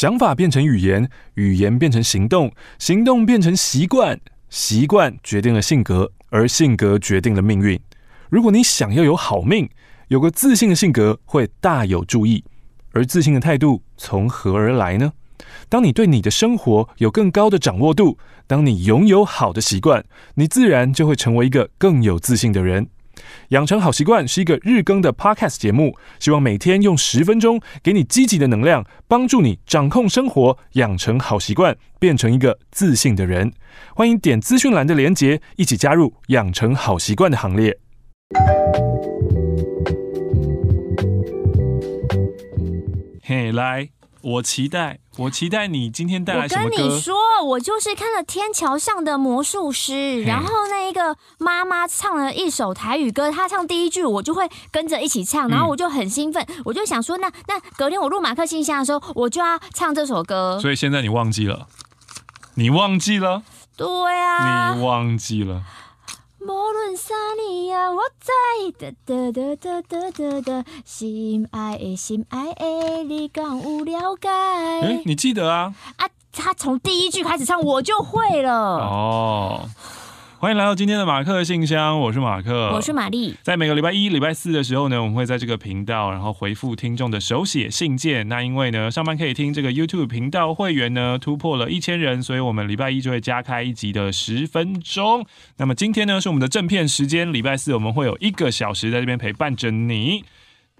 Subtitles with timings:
[0.00, 7.78] 想法变成语言，语言变成行动，行动变成习惯，习惯决定了性格，而性格决定了命运。
[8.30, 9.68] 如果你想要有好命，
[10.08, 12.42] 有个自信的性格会大有助益。
[12.92, 15.12] 而自信的态度从何而来呢？
[15.68, 20.02] 当你对你的生活有更高的掌握度，当你拥有好的习惯，
[20.36, 22.88] 你自然就会成为一个更有自信的人。
[23.48, 33.52] 养成好习惯是一个日更的 Podcast 节目，希望每天用十分钟给你积极的能量，帮助你掌控生活，养成好习惯，变成一个自信的人。
[33.94, 37.78] 欢迎点资讯栏的连结，一起加入养成好习惯的行列。
[43.22, 43.99] 嘿，来。
[44.22, 46.70] 我期待，我期待你今天带来什么歌？
[46.70, 49.92] 我跟你说，我就是看了《天桥上的魔术师》，
[50.26, 60.58] 然后那一个妈妈唱了一首台语歌，她唱第一句，我就会跟着一起唱，然后我就很兴奋，嗯、我就想说，那那隔天我录马克信箱的时候，我就要唱这首歌。
[60.60, 61.66] 所以现在你忘记了？
[62.54, 63.42] 你忘记了？
[63.76, 65.62] 对啊，你忘记了。
[66.42, 68.32] 无论啥年啊，我在
[68.78, 74.28] 哒哒哒哒哒哒哒，心爱的心爱的，你敢有了解？
[74.28, 75.74] 哎，你记得啊？
[75.96, 78.52] 啊，他从第一句开始唱，我就会了。
[78.78, 79.68] 哦。
[80.40, 83.34] 欢迎来到今天的马克信箱，我是马克，我是玛丽。
[83.42, 88.26] 在每个礼拜一、礼拜四的时候呢，我们会在这个频道，然后回复听众的手写信件。
[88.26, 95.26] 那因为呢，上班可以听这个 YouTube 频道会员呢突破了一千人，所以我们礼拜一就会加开一集的十分钟。
[95.58, 100.24] 那么今天呢是我们的正片时间，礼拜四我们会有一个小时在这边陪伴着你。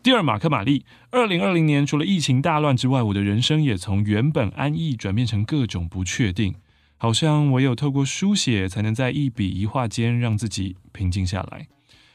[0.02, 6.54] 第二，马克玛丽，二零二零年除了疫情大乱之外，我的人生也从原本安逸转变成各种不确定。
[7.02, 11.66] 好像唯有透过书写，才能在一笔一画间让自己平静下来。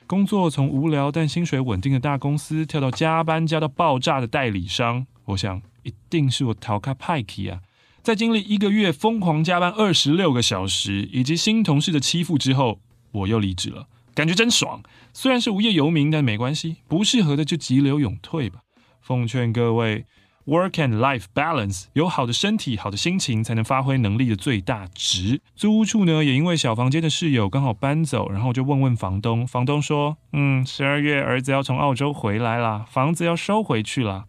[0.05, 7.61] 工作从无聊但薪水稳定的大公司，跳到加班加到爆炸的代理商，我想一定是我逃卡派克啊！
[8.03, 12.79] 在经历一个月疯狂加班二十六个小时，以及新同事的欺负之后，
[13.11, 14.83] 我又离职了，感觉真爽。
[15.11, 18.59] 虽然是无业游民，但没关系，不适合的就急流勇退吧。
[19.01, 20.05] 奉劝各位。
[20.45, 25.41] Work and life balance，有好的身体、好的心情，才能发挥能力的最大值。
[25.55, 29.47] 租屋处呢，也因为小房间的室友刚好搬走，然后就问问房东。
[29.47, 34.25] 房东说：“嗯，十二月儿子要从澳洲回来啦，房子要收回去啦。”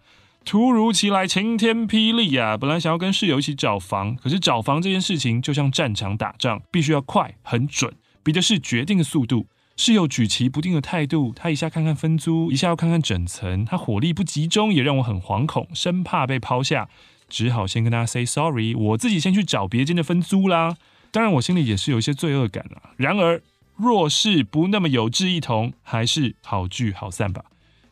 [0.47, 2.57] 突如其来，晴天霹雳啊！
[2.57, 9.49] 本来想要跟室友一起找房，可是找房这件事情就像战场打仗，必须要快、很准，比的是决定的速度。
[9.77, 16.89] 室友举棋不定的态度，他一下看看分租，一下要看看整层，他火力不集中，也让我很惶恐，生怕被抛下，
[17.29, 20.77] 只好先跟他 say sorry，我自己先去找别间的分租啦。
[21.11, 22.91] 当然，我心里也是有一些罪恶感啊。
[22.97, 23.43] 然而，
[23.77, 27.45] 若是不那么有志一同，还是好聚好散吧。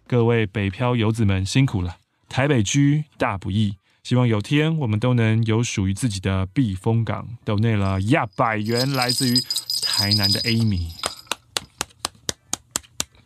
[0.07, 1.99] 各位北漂游子们辛苦了，
[2.31, 7.29] 台北居大不易，希望有天我们都能有属于自己的避风港。
[7.45, 9.39] 抖内了一百元，来自于
[9.83, 11.04] 台南的 Amy。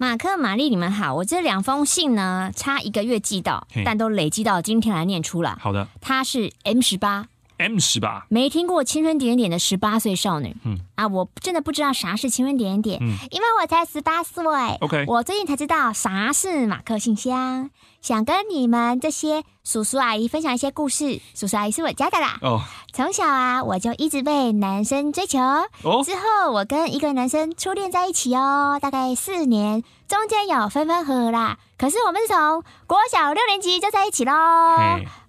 [0.01, 1.13] 马克、玛丽，你们好。
[1.13, 5.59] 我这两封信呢，差一个月寄到，但都累积到今天来念出了。
[5.61, 7.27] 好的，他是 M 十八
[7.59, 10.57] ，M 十八，没听过青春点点的十八岁少女。
[10.65, 14.45] 嗯啊，我真的不知道啥是青春点点，嗯，因为我才十八岁。
[14.81, 17.71] OK，我最近才知道啥是马克信箱，
[18.01, 21.21] 想跟你们这些叔叔阿姨分享一些故事。
[21.35, 22.39] 叔叔阿姨是我家的啦。
[22.43, 22.61] 哦，
[22.93, 25.39] 从小啊，我就一直被男生追求。
[25.39, 29.85] 哦，之后我跟一个男生初恋在一起哦，大概四年。
[30.09, 34.33] 中间有分分合合啦，可是我们是从国小六年级就在一起喽。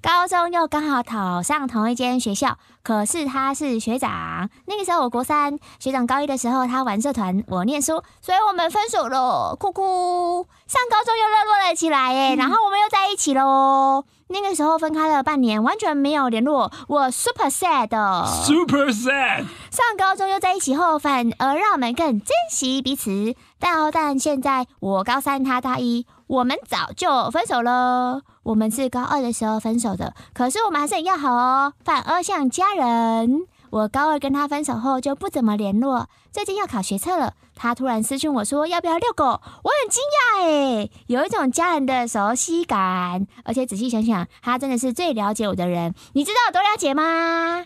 [0.02, 4.50] 高中又刚好考上同一间学校，可是他是学长。
[4.66, 10.48] 那个时候我国三，学长高一的时候他玩社团，我念书，所以我们分手了，哭哭。
[10.66, 14.06] 上高中又热络了起来耶，然后我们又在一起喽。
[14.32, 19.46] 那个时候分开了半年，完全没有联络，我 super sad，super sad。
[19.72, 23.36] 上高中又在一起后，反而让我们更珍惜彼此。
[23.60, 28.22] 但但现在我高三，他大一，我们早就分手了。
[28.44, 33.48] 我们是高二的时候分手的，可是我们还是很要好哦，反而像家人。
[33.72, 36.08] 我高二跟他分手后就不怎么联络。
[36.32, 43.26] 最近要考学测了，他突然私讯我说要不要遛狗，我很惊讶诶，有一种家人的熟悉感。
[43.44, 45.96] 而且仔细想想，他真的是最了解我的人。
[46.14, 47.66] 你知道有多了解吗？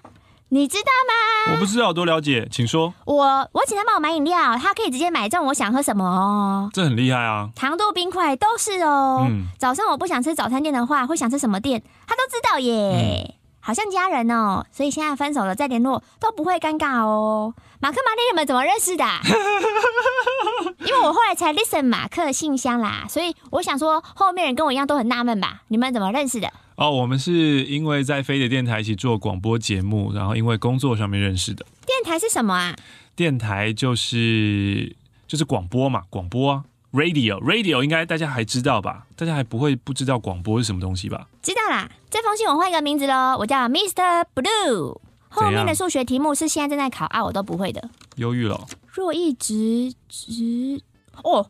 [0.53, 1.53] 你知道吗？
[1.55, 2.93] 我不知道，多了解，请说。
[3.05, 6.69] 我我请他帮我买饮料，他可以直接买中我想喝什么哦。
[6.71, 7.49] 这很厉害啊！
[7.55, 9.25] 糖度、冰块都是哦。
[9.27, 9.45] 嗯。
[9.57, 11.81] 早上我不想吃早餐店的话，会想吃什么店？
[12.05, 13.33] 他都知道耶。
[13.61, 17.55] 好像家人哦，所以现在分手了再联络都不会尴尬哦。
[17.83, 19.03] 马克、玛丽，你们怎么认识的？
[20.87, 25.63] 因为我后来才 listen 马克信箱啦，所以我想说后面人跟我一样都很纳闷吧？
[25.67, 26.49] 你们怎么认识的？
[26.77, 31.65] 哦，我们是因为在飞碟电台一起做广播节目，然后因为工作上面认识的。
[31.85, 32.73] 电台是什么啊？
[33.17, 34.95] 电台就是
[35.27, 36.63] 就是广播嘛，广播啊。
[36.93, 39.07] Radio，Radio 应该大家还知道吧？
[39.17, 41.27] 大家还不会不知道广播是什么东西吧？
[41.41, 44.23] 知道啦，这封信我换一个名字喽，我叫 Mr.
[44.33, 45.01] Blue。
[45.33, 47.89] 后面的数学题目是现在正在考啊，我都不会的。
[48.17, 48.67] 忧郁了。
[48.87, 50.79] 若一直直
[51.23, 51.49] 哦，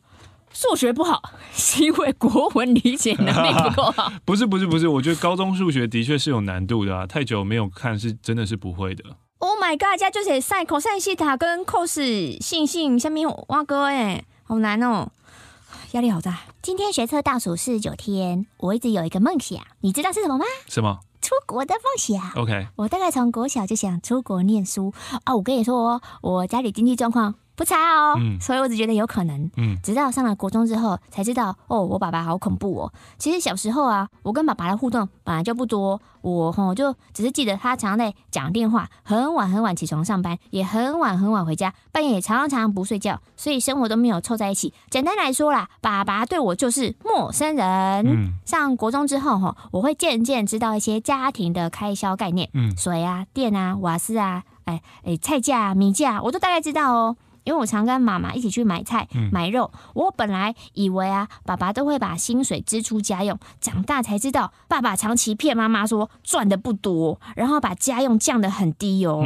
[0.54, 1.22] 数学不好
[1.54, 4.12] 是因为国文理解能力不够好。
[4.24, 9.04] 不是不是不是，我觉得高中数学的确是有难度的啊，太久没有看是真的是不会的。
[9.40, 15.12] Oh my god，加就是 sin、cos、西塔跟 cos 性性下面挖哥哎，好难哦。
[15.92, 16.40] 压力好大。
[16.62, 20.46] 今天学测倒数四十九天，我一直有一个梦想，你知道是什么吗？
[20.68, 21.00] 什么？
[21.24, 22.32] 出国的梦想。
[22.36, 22.68] OK。
[22.76, 24.94] 我大概从国小就想出国念书
[25.24, 25.34] 啊。
[25.34, 27.36] 我跟你说，我家里经济状况。
[27.64, 32.94] 不差哦，嗯，所以我只觉得有可能，嗯，直到上了国中之后才知道，哦，我爸爸好恐怖哦。
[33.18, 44.74] 其实小时候啊，我跟爸爸的互动本来就不多，我吼就只是记得他常常在讲电话，很晚很晚起床上班，也很晚很晚回家，半夜也常常不睡觉，所以生活都没有凑在一起。
[44.90, 47.66] 简单来说啦，爸爸对我就是陌生人。
[48.06, 57.16] 嗯，上国中之后哈，我会渐渐知道一些家庭的开销概念，嗯，水啊、电啊、瓦斯啊，哎哎，菜价、米价，我都大概知道哦。
[57.44, 69.24] 因为我常跟妈妈一起去买菜、买肉，我本来以为啊，爸爸都会把薪水支出家用，长大才知道，爸爸长期骗妈妈说赚的不多，然后把家用降得很低哦。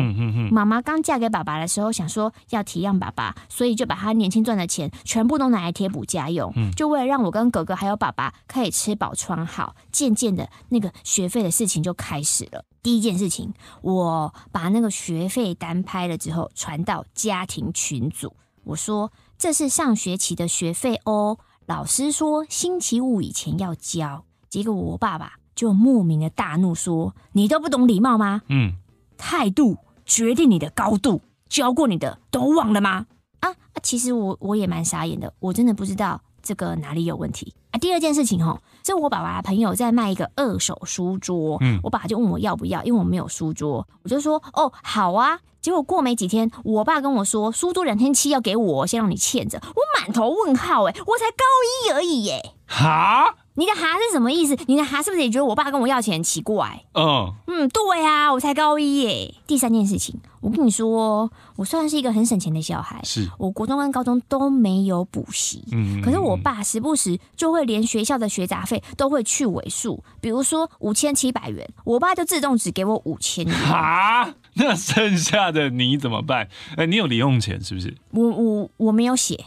[0.52, 9.76] 妈妈刚嫁给爸爸的时候，想说要体谅爸爸，所以就把他年轻赚的钱全部都拿来贴补家用，就为了让我跟哥哥还有爸爸可以吃饱穿好。
[9.92, 12.64] 渐渐的，那个学费的事情就开始了。
[12.84, 18.34] 第一件事情，我把那个学费单拍了之后，传到家庭群组。
[18.64, 28.42] 我说：“这是上学期的学费哦，老师说星期五以前要交。”结果我爸爸就莫名的大怒说：“你都不懂礼貌吗？
[28.48, 28.74] 嗯，
[29.18, 33.08] 态度决定你的高度，教过你的都忘了吗？”
[33.40, 33.54] 啊，
[33.84, 37.54] 其实我我也蛮傻眼的，我真的不知道这个哪里有问题。
[37.72, 38.62] 啊，第二件事情哦。
[38.86, 45.40] 是我爸爸的朋友在卖一个二手书桌，嗯，我爸爸就问我要不要，因为我没有书桌，我就说哦好啊。
[45.60, 49.62] 结果过没几天，我爸跟我说书桌两千七要给我，先让你欠着。
[49.62, 52.54] 我满头问号哎，我才高一而已耶。
[52.66, 53.36] 哈？
[53.58, 54.56] 你的哈是什么意思？
[54.68, 56.84] 你的哈是不是也觉得我爸跟我要钱很奇怪？
[56.94, 59.34] 嗯嗯，对啊，我才高一耶。
[59.48, 73.56] 第三件事情，我跟你说，我算是一个很省钱的小孩，是我国中跟高中都没有补习，嗯，可是我爸时不时就会连学校的学杂费都会去尾数，比如说五千七百元，我爸就自动只给我五千元。
[73.56, 76.48] 哈，那剩下的你怎么办？
[76.76, 77.96] 哎，你有零用钱是不是？
[78.12, 79.46] 我我我没有写。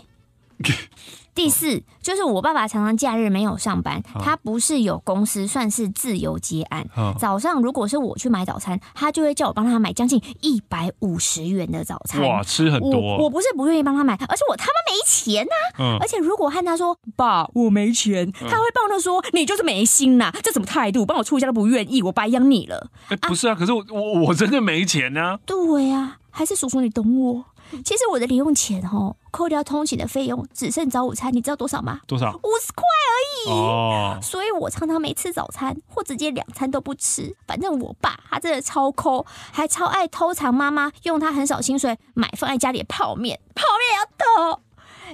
[1.32, 6.84] 第四就是我爸爸常常假日没有上班，他不是有公司，算是自由接案。
[7.16, 12.20] 早上如果是我去买早餐，他就会叫我帮他买将近一百五十元的早餐。
[12.20, 12.98] 哇，吃很多。
[13.00, 15.98] 我，我不是不愿意帮他买，而是我他妈没钱呐、啊。
[16.00, 21.06] 而且如果和他说爸，我没钱，他会抱着说你就是没心呐、啊，这什么态度？
[21.06, 22.90] 帮我出一下都不愿意，我白养你了。
[23.10, 25.38] 哎，不是啊，可是我我我真的没钱呢、啊。
[25.46, 27.44] 对呀、啊，还是叔叔你懂我。
[27.84, 32.00] 其实我的零用钱哦，扣掉通勤的费用，只剩早午餐，你知道多少吗？
[32.06, 32.30] 多少？
[32.42, 33.14] 五十块而
[33.46, 33.50] 已。
[33.50, 34.18] 哦。
[34.22, 37.34] 所以我常常没吃早餐，或直接两餐都不吃。
[37.46, 44.60] 反正我爸他真的超抠，还超爱偷藏妈妈用他很少薪水买放在家里的泡面，泡面要偷。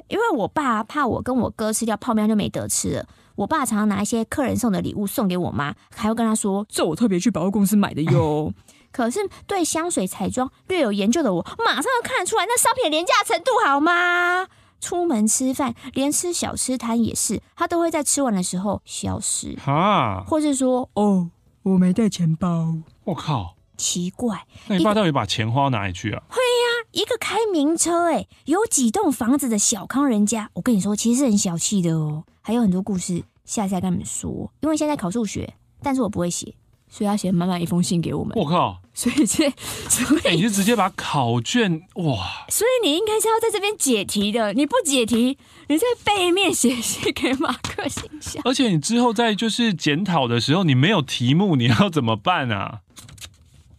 [0.08, 3.06] 因为我爸怕我跟我哥吃掉泡面就没得吃了。
[3.34, 8.52] 我爸常常拿一些客人送的礼物送给我妈，还会跟他说：“这我特别去百货公司买的哟。
[8.92, 14.46] ”可是对香水彩妆略有研究的我，马上就看得出来那商品廉价程度好吗？
[14.80, 21.30] 出门吃饭，连吃小吃摊也是，他都会在吃完的时候消失，哈，或是说哦，
[21.62, 22.74] 我没带钱包。
[23.04, 26.22] 我靠，奇怪，那你爸到底把钱花到哪里去啊？
[26.28, 32.24] 会呀，一个开名车哎，有几栋房子的小康人家，我跟你说，其实是很小气的哦。
[32.42, 34.52] 还有很多故事，下次再跟你们说。
[34.60, 36.54] 因为现在考数学，但是我不会写。
[36.88, 38.32] 所以他写满满一封信给我们。
[38.36, 38.80] 我靠！
[38.94, 39.50] 所以这，
[39.90, 42.46] 所以、欸、你就直接把考卷哇！
[42.48, 44.54] 所以你应该是要在这边解题的。
[44.54, 45.36] 你不解题，
[45.68, 48.40] 你在背面写信给马克信箱。
[48.46, 52.80] 而且你之后在就是检讨的时候，你没有题目，你要怎么办啊？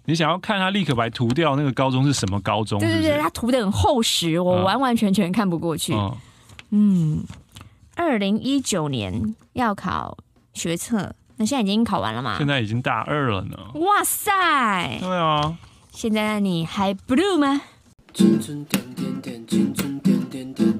[0.06, 2.98] 你想要看他立可白涂掉那个高中是什么高中是不是？
[3.00, 5.96] 对对对，他涂的很厚实，我完完全全看不过去。
[6.70, 7.24] 嗯，
[7.96, 10.16] 二零一九年要考
[10.54, 11.16] 学测。
[11.38, 12.36] 那现在已经考完了吗？
[12.38, 13.58] 现在已经大二了呢。
[13.76, 14.98] 哇塞！
[15.00, 15.56] 对啊。
[15.92, 17.62] 现在的你还 blue 吗？
[18.14, 20.77] 青春点点点，青春点点点，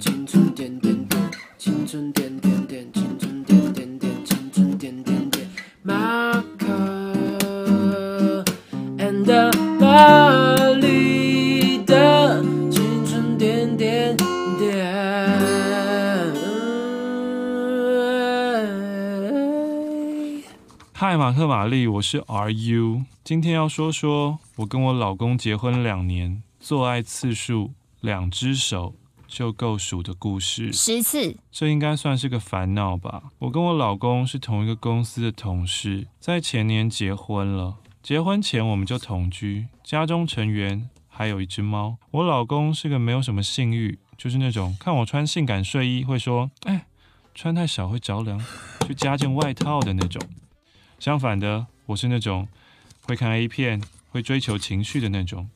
[21.48, 23.06] 克玛丽，我是 RU。
[23.24, 28.94] 今天要说说我跟我老公结婚两年，做爱次数两只手
[29.30, 30.74] 就够数的故事。
[30.74, 33.32] 十次，这应该算是个烦恼吧？
[33.40, 37.78] 我跟我老公是同一个公司的同事，在前年结婚了。
[38.04, 41.96] 结婚前我们就同居，家中成员还有一只猫。
[42.12, 46.88] 我老公是个没有什么性欲，就是那种看我穿性感睡衣会说：“哎，
[47.34, 48.38] 穿太少会着凉，
[48.86, 50.22] 就加件外套的那种。”
[51.00, 52.48] 相反的，我是那种
[53.02, 55.50] 会看 A 片、会追求情绪的那种。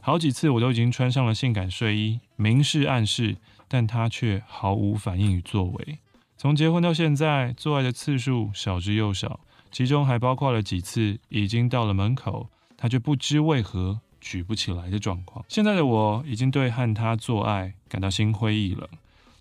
[0.00, 3.36] 好几次我都已经穿上了性感睡衣，明示暗示，
[3.68, 5.98] 但他却毫无反应与作为。
[6.38, 9.40] 从结婚到现在，做爱的次数少之又少，
[9.70, 15.44] 其中还包括了几次已经到了门口，他却不知为何举不起来的状况。
[15.48, 18.88] 现在的我已经对和他做爱感到心灰意冷，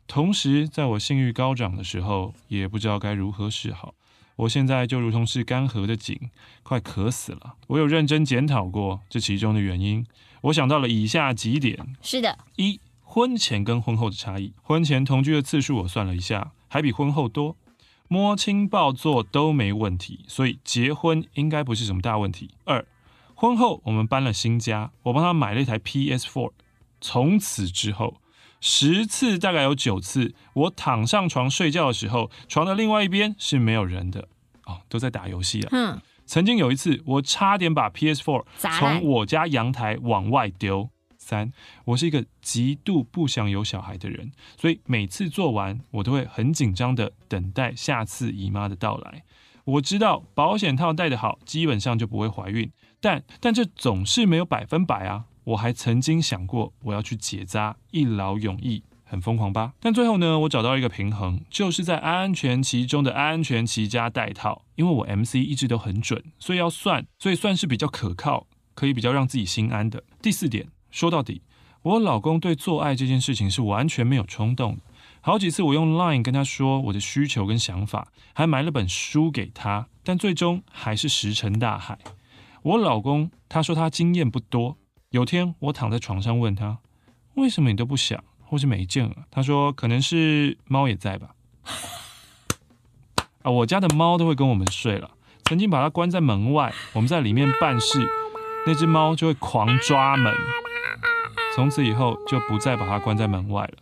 [0.08, 3.94] 同时在我性欲高涨的时候，也不知道该如何是好。
[4.38, 6.30] 我现在就如同是干涸的井，
[6.64, 7.56] 快渴死了。
[7.68, 10.06] 我有认真检讨过这其中的原因，
[10.42, 14.54] 我想到了以下几点：是的，一、婚前跟婚后的差异。
[14.62, 17.56] 婚前同居的次数我算了一下，还比婚后多，
[18.08, 22.52] 摸清抱做都没问题，所以结婚应该不是什么大问题。
[22.66, 22.86] 二、
[23.36, 26.52] 婚后我们搬了新家，我帮他买了一台 PS4，
[27.02, 28.18] 从此之后。
[28.60, 34.28] 十次大概有九次，我躺上床睡觉的时候，床的另外一边是没有人的
[34.66, 35.70] 哦，都在打游戏了。
[35.72, 40.90] 嗯，曾经有一次，我差点把 PS4 从我家阳台往外丢。
[41.20, 41.52] 三，
[41.84, 49.24] 我是一个极度不想有小孩的人，所以每次做完，我都会很紧张的等待下次姨妈的到来。
[49.66, 52.72] 我知道保险套戴得好，基本上就不会怀孕，
[53.02, 55.26] 但但这总是没有百分百啊。
[55.48, 59.72] 我还曾经想过我要去结扎，一劳永逸，很疯狂吧？
[59.80, 70.04] 但最后呢，我找到一个平衡，就是在安全期中的安全期加戴套，因为我 MC 一直都很准，所以要算，所以算是比较可靠，可以比较让自己心安的。
[70.22, 71.42] 第四点，说到底，
[71.82, 74.78] 我老公对做爱这件事情是完全没有冲动。
[75.22, 81.98] 好几次我用 Line 跟他说我的需求跟想法，还买了本书给他，但最终还是石沉大海。
[82.64, 84.76] 我老公他说他经验不多。
[85.18, 86.78] 有天我躺在床上问他，
[87.34, 89.26] 为什么你都不想，或是没劲啊？
[89.32, 91.30] 他说可能是猫也在吧。
[93.42, 95.10] 啊，我家的猫都会跟我们睡了。
[95.46, 98.08] 曾经把它关在门外，我们在里面办事，
[98.68, 100.32] 那只猫就会狂抓门。
[101.56, 103.78] 从此以后就不再把它关在门外了。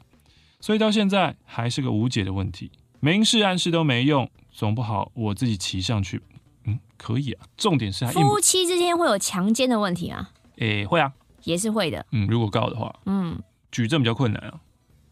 [0.61, 6.21] 所以到现在还是个无解的问题，明示暗示都没用，总不好我自己骑上去。
[6.63, 7.45] 嗯，可以啊。
[7.57, 10.31] 重点是夫妻之间会有强奸的问题啊。
[10.57, 11.11] 诶，会啊，
[11.45, 12.05] 也是会的。
[12.11, 13.39] 嗯，如果告的话，嗯，
[13.71, 14.59] 举证比较困难啊，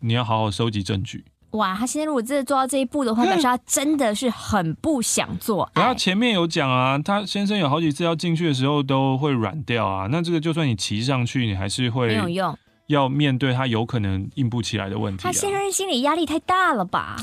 [0.02, 1.24] 你要好好收集证据。
[1.52, 5.70] 哇，他现在如果真的做到这一步的话，表示他真的是很不想做。
[5.75, 10.08] 然后前面有讲啊，他先生有好几次要进去的时候都会软掉啊。
[10.12, 15.25] 那这个就算你骑上去，你还是会没有用，要面对他有可能硬不起来的问题啊。
[15.25, 17.16] 他先生心理压力太大了吧？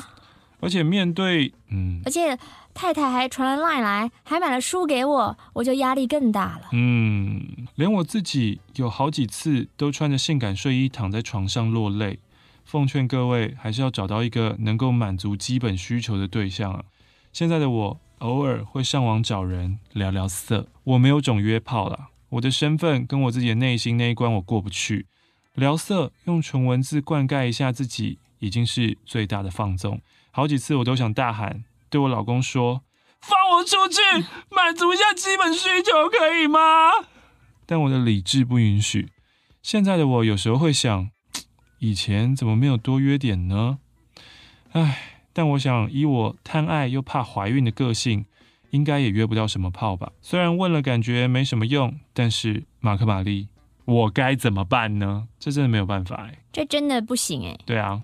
[0.60, 2.38] 而且面对，嗯，而且。
[2.72, 6.68] 太太还传了 LINE 来，还买了书给我，我就压力更大了。
[6.72, 12.18] 嗯，连我自己有好几次都穿着性感睡衣躺在床上落泪。
[12.64, 16.84] 奉劝各位，还是要找到一个能够满足基本需求的对象啊。
[17.32, 22.08] 现在的我偶尔会上网找人聊聊色，我没有种约炮了。
[22.30, 25.06] 我的身份跟我自己的内心那一关我过不去。
[25.54, 30.00] 聊色用纯文字灌溉一下自己，已经是最大的放纵。
[30.30, 31.64] 好几次我都想大喊。
[31.90, 32.84] 对我老公说
[33.20, 34.00] ：“放我出去，
[34.48, 36.60] 满足一下基本需求，可以吗？”
[37.66, 39.08] 但我的理智不允许。
[39.60, 41.10] 现在的我有时候会想，
[41.80, 43.78] 以前怎么没有多约点呢？
[44.70, 48.24] 唉，但我想以我贪爱又怕怀孕的个性，
[48.70, 50.12] 应该也约不到什么炮吧。
[50.22, 53.48] 虽然问了感觉没什么用，但是马克玛丽，
[53.84, 55.26] 我该怎么办呢？
[55.40, 57.58] 这真的没有办法哎，这真的不行哎。
[57.66, 58.02] 对啊，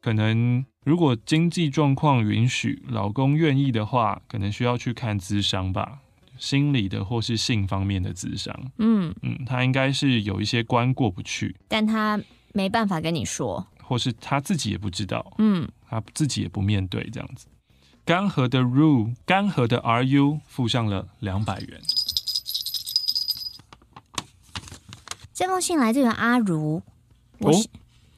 [0.00, 0.66] 可能。
[0.90, 6.00] 如果经济状况允许，老公愿意的话，可能需要去看咨商吧，
[6.36, 8.52] 心理的或是性方面的咨商。
[8.78, 12.20] 嗯嗯，他应该是有一些关过不去，但他
[12.52, 15.24] 没办法跟你说，或是他自己也不知道。
[15.38, 17.46] 嗯，他自己也不面对这样子。
[18.04, 21.80] 干涸的 ru，干涸的 ru，附上了两百元。
[25.32, 26.82] 这封信来自于阿如，
[27.38, 27.52] 哦，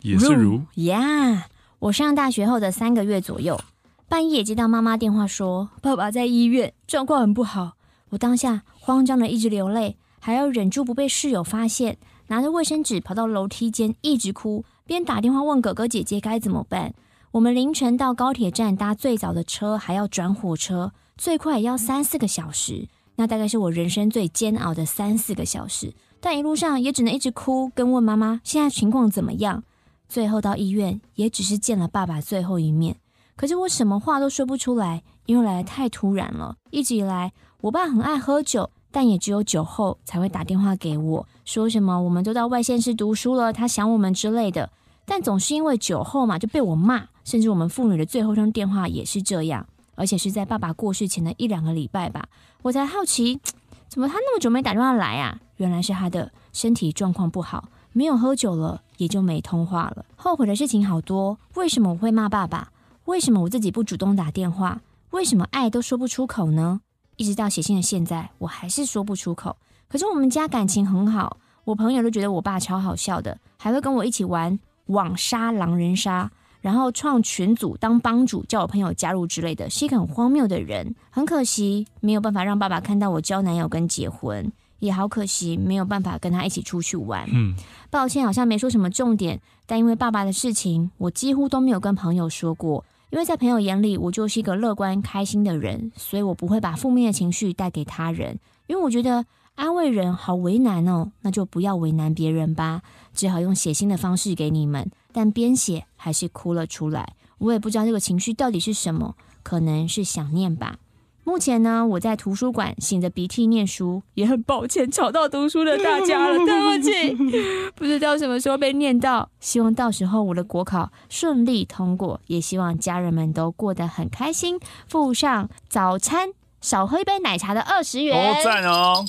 [0.00, 1.48] 也是如呀。
[1.82, 3.60] 我上大学后的三个月左右，
[4.08, 7.72] 半夜接到妈妈电话说，爸爸在医院，状况很不好。
[8.10, 11.98] 我当下慌张的一直流泪，还要忍住不被室友发现，
[12.28, 16.94] 拿着卫生纸跑到楼梯间一直哭，边打电话问哥哥姐姐该怎么办。
[17.32, 22.86] 我们凌晨到高铁站搭最早的车，还要转火车，最快也要三四个小时。
[23.16, 25.92] 那大概是我人生最煎熬的三四个小时。
[26.20, 29.64] 但一路上也只能一直哭，跟问妈妈现在情况怎么样。
[30.12, 32.96] 最后到医院，也只是见了爸爸最后一面。
[33.34, 36.54] 可是我什么话都说不出来，因为来得太突然了。
[36.70, 44.68] 一直以来，我爸很爱喝酒，但也只有酒后才会打电话给我，说什么我们都到外县市读书了，他想我们之类的。
[45.06, 47.08] 但总是因为酒后嘛，就被我骂。
[47.24, 52.28] 甚至我们父女的最后一通电话也是这样，而且是在爸爸过世前的一两个礼拜吧。
[52.60, 53.40] 我才好奇。
[53.88, 55.38] 怎么他那么久没打电话来啊？
[55.56, 60.04] 原来是他的身体状况不好，没有喝酒了，也就没通话了。
[60.16, 62.70] 后悔的事情好多，为什么我会骂爸爸？
[63.06, 64.80] 为什么我自己不主动打电话？
[65.10, 66.80] 为什么爱都说不出口呢？
[67.16, 69.56] 一直到写信的现在，我还是说不出口。
[69.88, 76.30] 可是我们家感情很好，我朋友都觉得我爸超好笑的，还会跟我一起玩网杀狼人杀。
[76.60, 80.94] 然后创群组当帮主，叫我朋友加入之类的，是一个很荒谬的人。
[81.10, 87.24] 很可惜没有办法让爸爸看到我交男友跟结婚，也好可惜没有办法跟他一起出去玩。
[87.32, 87.54] 嗯，
[87.88, 92.84] 抱歉，好像没说什么重点，但因为爸爸的事情，我几乎都没有跟朋友说过。
[93.10, 98.40] 因为在朋友眼里，我就是一个乐观开心的人，所以我不会把负面的情绪带给他人。
[98.66, 99.24] 因为我觉得
[99.54, 102.82] 安慰人好为难哦，那就不要为难别人吧，
[103.14, 104.90] 只好用写信的方式给你们。
[105.12, 110.78] 但边写还是哭了出来，我也不知道这个情绪到底是什么，可能是想念吧。
[111.24, 117.14] 目前呢，我在图书馆擤着鼻涕念书，也很抱歉吵到读书的大家了，对不起。
[117.76, 124.58] 不知道什么时候被念到，希望到时候我的国考顺利通过，也希望家人们都过得很开心。
[124.88, 129.04] 附上早餐少喝一杯奶茶的二十元，哦赞哦！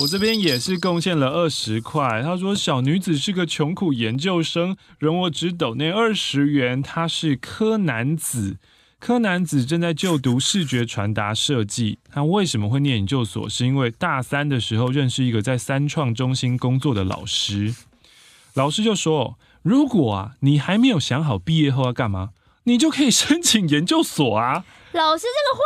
[0.00, 2.22] 我这边也是贡献了二十块。
[2.22, 6.80] 他说：“小女子是个穷苦研究生，容我只抖那二十元。
[6.80, 8.58] 他是柯南子，
[9.00, 11.98] 柯南子正在就读视觉传达设计。
[12.10, 13.48] 他为什么会念研究所？
[13.48, 17.74] 是因为大三的时候认识一个在三创中心工作的老师，
[18.54, 22.30] 老师就说：如果啊你还没有想好毕业后要干嘛，
[22.64, 25.62] 你就可以申请研究所啊。”老师这个话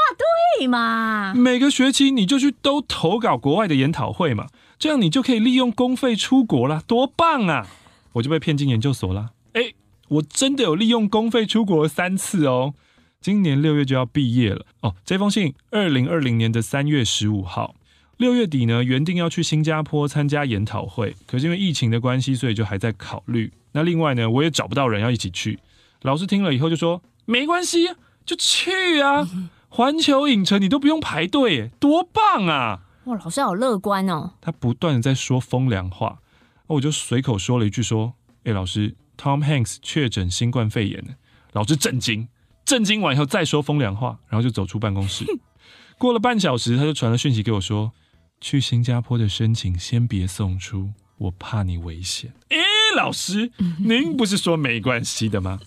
[0.59, 1.33] 对吗？
[1.35, 7.67] 每个学期你就去都投稿国外的研讨会嘛，这样你就可以利用公费出国了，多棒啊！
[8.15, 9.31] 我就被骗进研究所了。
[9.55, 9.73] 哎，
[10.09, 12.75] 我真的有利用公费出国三次哦。
[13.23, 14.95] 今年六月就要毕业了哦。
[15.05, 17.75] 这封信二零二零年的三月十五号，
[18.19, 23.53] 六月底呢原定要去新加坡参加研讨会，可是因为疫情的关系，所以就还在考虑。
[23.73, 25.59] 那另外呢，我也找不到人要一起去。
[26.03, 27.89] 老师听了以后就说没关系。
[28.25, 29.29] 就去啊！
[29.69, 32.83] 环球影城你都不用排队，多棒啊！
[33.07, 34.35] 哇，老师好乐观哦。
[34.41, 36.21] 他不断的在说风凉话，
[36.69, 41.17] 我就随口说了一句说：“哎，老师，Tom Hanks 确诊新冠肺炎。”
[41.51, 42.29] 老师震惊，
[42.65, 45.25] 震惊完以后再说风凉话，然后就走出办公室。
[45.99, 47.93] 过了半小时，他就传了讯息给我说
[48.41, 52.59] ：“去新加坡的申请先别送出，我怕你危险。”诶，
[52.97, 55.61] 老师，您不是说没关系的吗？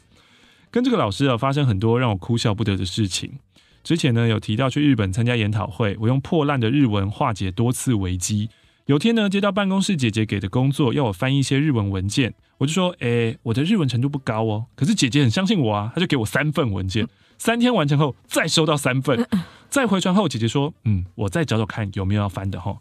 [0.71, 3.39] 跟这个老师啊，发生很多让我哭笑不得的事情。
[3.83, 8.49] 之前呢，有提到去日本参加研讨会，我用破烂的日文化解多次危机。
[8.85, 17.07] 有天呢，接到办公室姐姐给的工作，要我翻译一些日文文件，我就说：“诶，我的日文程度不高哦。”可是姐姐很相信我啊，她就给我三份文件，
[17.39, 19.27] 三天完成后再收到三份，
[19.69, 22.77] 再回传后，姐姐说：“嗯，我再找找看有没有要翻的哈。”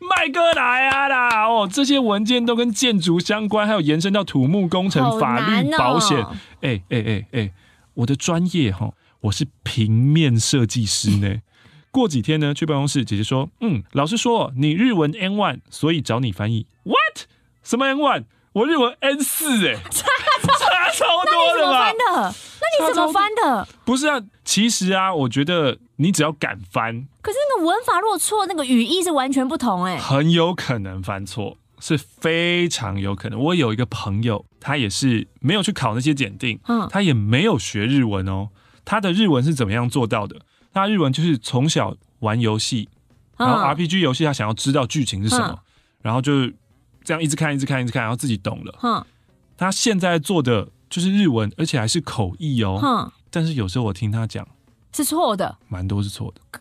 [0.00, 1.46] 麦哥来啊啦！
[1.46, 6.24] 哦，这些文件都跟建筑相关，还有延伸到土木工程、法律、保险。
[6.62, 7.52] 哎哎哎哎，
[7.92, 11.42] 我的专业哈，我是平面设计师呢。
[11.90, 16.66] 过几天呢，去办公室，姐姐说：“嗯，老师说你日文 N one，所以找你翻译。
[16.84, 17.26] ”What？
[17.62, 18.24] 什么 N one？
[18.52, 20.06] 我日文 N 四哎， 差
[20.42, 21.92] 差超多的吧？
[22.60, 23.66] 那你怎么翻的？
[23.84, 33.38] 不是啊，其实啊，我觉得你只要敢翻，可是那个文法如果错，那个语义是完全不同哎，很有可能翻错，是非常有可能。
[33.38, 38.48] 我有一个朋友，他也是没有去考那些检定，嗯，他也没有学日文哦。
[38.84, 40.36] 他的日文是怎么样做到的？
[40.72, 42.88] 他日文就是从小玩游戏，
[43.36, 45.58] 然后 RPG 游戏，他想要知道剧情是什么，
[46.02, 46.46] 然后就
[47.04, 48.78] 这样一直看，一直看，一直看，然后自己懂了。
[48.82, 49.04] 嗯，
[49.56, 50.68] 他现在做的。
[50.90, 53.12] 就是日文，而且还是口译哦。
[53.28, 54.48] 但是有时候我听他讲，
[54.90, 56.60] 是错的，蛮多是错的，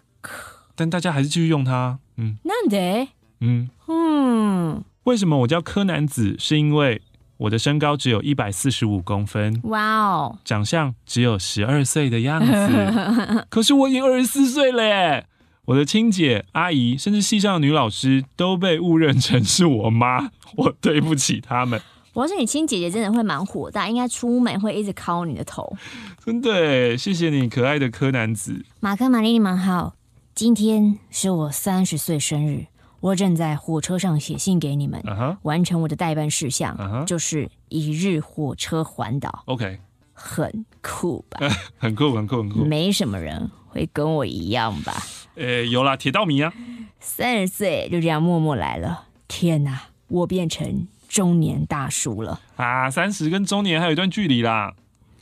[0.75, 1.97] 但大家还是继续用它。
[2.17, 3.07] 嗯，那得，
[3.39, 6.35] 嗯嗯，为什么我叫柯南子？
[6.37, 7.01] 是因为
[7.37, 15.25] 我的身高只有一百四十五公分，哇哦，长相只有十二岁的样子， 可是我已经二十四岁了耶！
[15.65, 21.79] 我的亲姐、阿姨，甚至系上的女老师都被误认成是我妈，我对不起他们。
[22.13, 25.71] 我要是你亲姐姐，真的会蛮火大，应该出门会一直敲你的头。
[26.25, 28.65] 真的，谢谢你，可爱的柯南子。
[28.79, 29.93] 马克、玛丽，你们好，
[30.33, 32.65] 今天是我三十岁生日。
[32.99, 35.37] 我正在火车上写信给你们，uh huh.
[35.43, 37.05] 完成我的代办事项，uh huh.
[37.05, 39.43] 就是一日火车环岛。
[39.45, 39.79] OK，
[40.13, 41.39] 很酷吧？
[41.77, 42.65] 很酷，很酷，很酷。
[42.65, 44.93] 没什么人会跟我一样吧？
[45.35, 46.51] 呃，有啦，铁道迷啊。
[46.99, 52.89] 三十岁就这样默默来了，天哪，我变成中年大叔了啊！
[52.89, 54.73] 三十跟中年还有一段距离啦。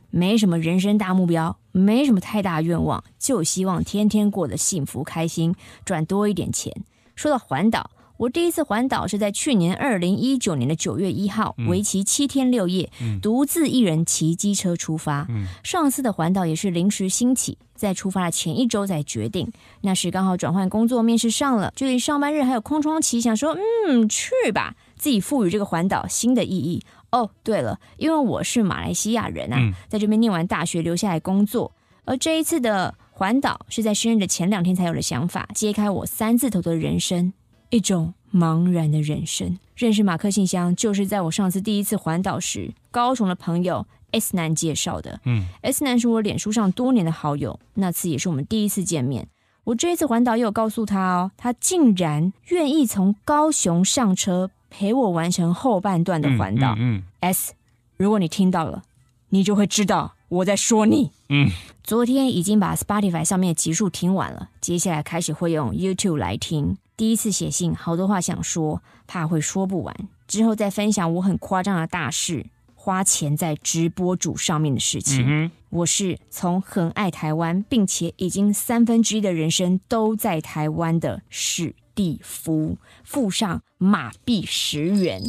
[0.10, 6.74] 没什么人生大目标，没什么太大愿望，就希望天天过得幸福开心，赚多一点钱。
[7.16, 15.26] 说到环岛，我第一次环岛是在去年二零一九年的九月一号，为期七天六夜，嗯、独自一人骑机车出发。
[15.30, 19.52] 嗯、上次的环岛也是临时兴起，在出发的前一周才决定。
[19.82, 26.82] 那时刚好转换工作，面试上了，距离上班日还有空窗期，想说嗯去吧，自己赋予这个环岛新的意义。
[27.12, 31.72] 哦，对了，因为我是马来西亚人啊，嗯、在这边念完大学留下来工作，
[32.04, 32.94] 而这一次的。
[33.18, 37.32] 环岛是在生日的前两天才有的想法，揭开我三字头的人生，
[37.70, 39.58] 一种茫然的人生。
[39.74, 45.22] 认识马克信箱就是在我上次第一次环岛时，高雄的朋友 S 男介绍的。
[45.24, 49.30] 嗯，S 男是我脸书上多年的好友，那次也是我们第一次见面。
[49.64, 56.74] 我这一次环岛也有告诉他哦，他竟然愿意从高雄上车陪我完成后半段的环岛。
[56.74, 57.54] 嗯，嗯，嗯，S，
[57.96, 58.84] 如果你听到了，
[59.30, 60.15] 你就会知道。
[60.28, 61.50] 我在说你，嗯，
[61.84, 66.78] 昨天已经把 Spotify 上面的集数听完了，接下来开始会用 YouTube 来听。
[66.98, 69.96] 第一次写信，好多话想说，怕会说不完。
[70.28, 75.24] 之后再分享我很夸张的大事，花钱在直播主上面的事情。
[75.28, 85.22] 嗯，我是从很爱台湾，并且已经三分之一的人生都在台湾的史蒂夫，附上马币十元。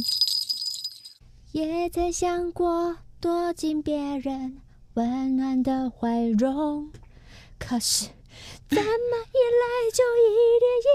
[1.51, 4.57] 也曾想过躲进别人
[4.97, 6.89] 温暖的怀中，
[7.59, 8.07] 可是
[8.67, 10.25] 怎么一来就一
[10.57, 10.89] 点意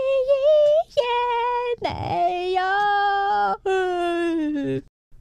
[0.59, 1.07] 义也
[1.89, 2.61] 没有。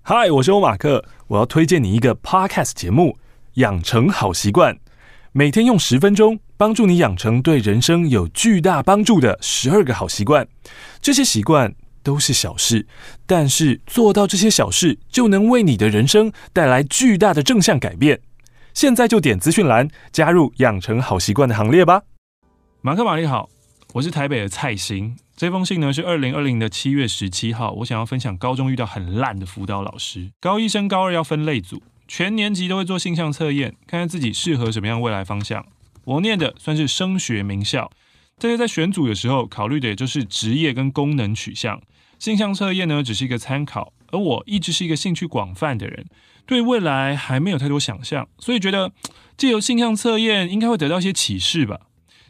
[0.01, 3.09] 嗨，我是欧马克，我要推荐你一个 Podcast 节目
[3.61, 4.73] 《养成好习惯》，
[5.31, 10.47] 每天用十分钟，帮助你养成对人生有巨大帮助的十二个好习惯。
[10.99, 12.87] 这些习惯都是小事，
[13.27, 18.19] 但是做到这些小事，就能为你的人生带来巨大的正向改变。
[18.73, 22.03] 现在就点资讯栏加入养成好习惯的行列吧。
[22.81, 23.49] 马克玛丽好，
[23.93, 25.15] 我是台北的蔡兴。
[25.35, 30.31] 这封信呢是二零二零的七月十七号，我想要分享高中遇到很烂的辅导老师。
[30.39, 35.65] 高一升高二要分类组，全年级都会做性向测验，看看自己适合什么样未来方向。
[36.05, 37.91] 我念的算是升学名校，
[38.37, 41.81] 这些在选组的时候考虑的也就是职业跟功能取向。
[42.19, 46.05] 性向测验呢只是一个参考，而我一直是一个兴趣广泛的人。
[46.45, 48.91] 对未来还没有太多想象，所以觉得
[49.37, 51.81] 借由性向测验应该会得到一些启示吧。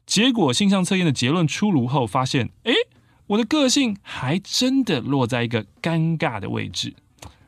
[0.06, 2.74] 结果性向测验的结论出炉后，发现，诶，
[3.28, 6.94] 我的个性还真的落在一个尴尬的位置。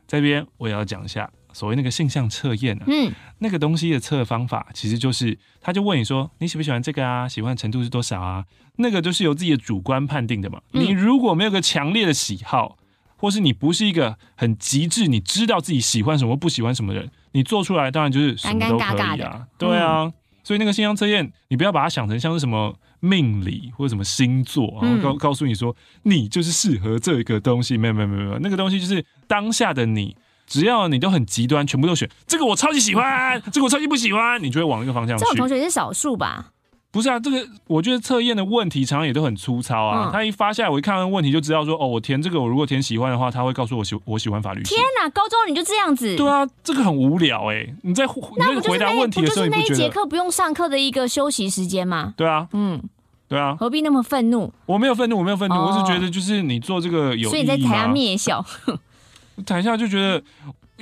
[0.07, 7.27] 在这边我也要讲一下，所谓那个性向测验啊，嗯，那个东西的测方法其实就是，他就问你说，你喜不喜欢这个啊？
[7.27, 8.45] 喜欢程度是多少啊？
[8.77, 10.61] 那个就是由自己的主观判定的嘛。
[10.71, 12.77] 你如果没有个强烈的喜好。
[13.23, 18.91] 或是你不是一个很极致，你知道自己喜欢什么不喜欢什么的人，你做出来当然就是什么都可以啊。
[18.91, 19.47] 尴尴尬尬的。
[19.57, 27.77] 对啊，嗯、所以那个星象测验，你不要把它想成像是什么命理或者什么星座，然后告告诉你说你就是适合这个东西。
[27.77, 35.23] 没有没有没有没有，那个东西就是当下的你，只要你都很极端，全部都选这个我超级喜欢，这个我超级不喜欢，你就会往那个方向去。
[35.23, 36.51] 这种同学也是少数吧？
[36.93, 40.09] 不是啊，这个我觉得测验的问题常常也都很粗糙啊。
[40.09, 44.61] 嗯、他一发下来，我一看到问题就知道说，哦，我填这个，我如果填喜欢的话，他会告诉我喜我喜欢法律。
[44.61, 46.15] 天哪，高中你就这样子？
[46.15, 47.75] 对啊，这个很无聊哎、欸。
[47.81, 49.45] 你在你在回答问题的时候？
[49.47, 52.13] 那不就是那一节课不用上课的一个休息时间吗？
[52.15, 52.79] 对啊，嗯，
[53.27, 54.53] 对啊，何必那么愤怒？
[54.67, 58.45] 我没有愤怒，我没有愤怒，哦、我是觉得就是你做这个有，所以你在台下灭笑，
[59.47, 60.21] 台下就觉得。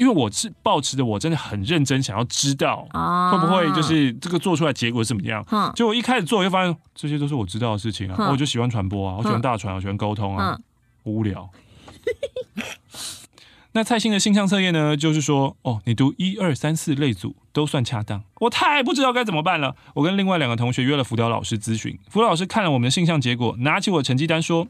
[0.01, 2.77] 因为我是抱持的，我真的很认真想要知道
[3.31, 5.45] 会不会就是这个做出来结果怎么样。
[5.51, 8.31] 嗯，就我一开始做，我就发现这些都是我知道的事情啊。
[8.31, 10.57] 我就喜欢传播啊，我喜欢大传，我喜欢沟通啊。
[11.03, 11.47] 无聊。
[13.73, 18.23] 那蔡兴的性向测验呢，就是说，哦，你读一二三四类组都算恰当。
[18.39, 19.75] 我太不知道该怎么办了。
[19.93, 24.67] 我跟另外两个同学约了辅导老师咨询，辅导老师看了我们的性向结果，拿起我的成绩单说，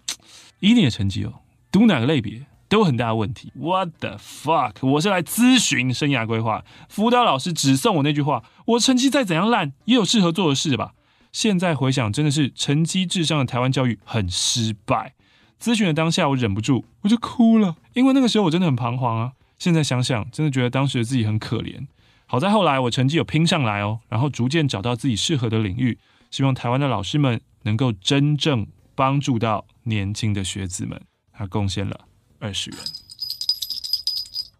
[0.60, 1.36] 以你的成绩哦，
[1.72, 3.52] 读哪个类别都有很大的问题。
[3.54, 4.88] What the fuck？
[4.88, 10.94] 我是来咨询生涯规划，辅导老师只送我那句话：我成绩再怎样烂，也有适合做的事吧。
[11.34, 15.16] 现在回想，真的是成绩至上的台湾教育很失败。
[15.60, 19.34] 咨询的当下，我忍不住，我就哭了，因为那个时候我真的很彷徨啊。
[19.60, 21.86] 现在想想，真的觉得当时的自己很可怜。
[22.26, 26.00] 好在后来我成绩有拼上来哦，然后逐渐找到自己适合的领域。
[26.32, 31.02] 希望台湾的老师们能够真正帮助到年轻的学子们。
[31.34, 32.00] 他贡献了
[32.42, 32.80] 二十元。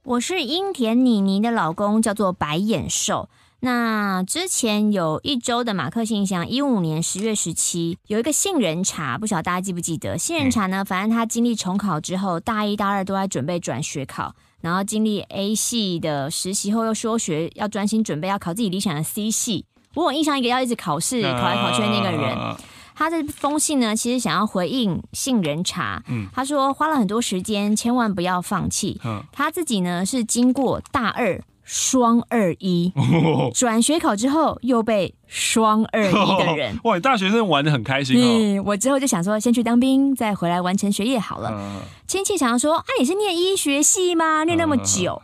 [0.04, 3.28] 我是樱田妮妮的老公，叫做白眼兽。
[3.62, 10.18] 那之前有一周的马克信箱，一五年十月十七有一个杏仁茶，不晓得大家记不记得？
[10.18, 19.66] 杏仁茶呢，反正他经历重考之后，大一、大二都在准备转学考，然后经历 A 系的实习后又休学，要专心准备要考自己理想的 C 系。
[19.94, 22.56] 我有印象一个要一直考试考来考去的那个人，
[23.02, 26.04] 他这封信呢，其实想要回应杏仁茶。
[26.32, 29.02] 他说花了很多时间，千万不要放弃。
[29.32, 31.42] 他自己呢是经过大二。
[31.64, 32.92] 双二一
[33.54, 37.00] 转学考之后又被双二一的人， 哇！
[37.00, 38.22] 大学生玩得很开心哦。
[38.22, 41.82] 嗯，我之后就想说，先去当兵，再回来完成学业好了。
[42.08, 44.44] 亲戚想要说，啊，你是念医学系吗？
[44.44, 45.22] 念那么久，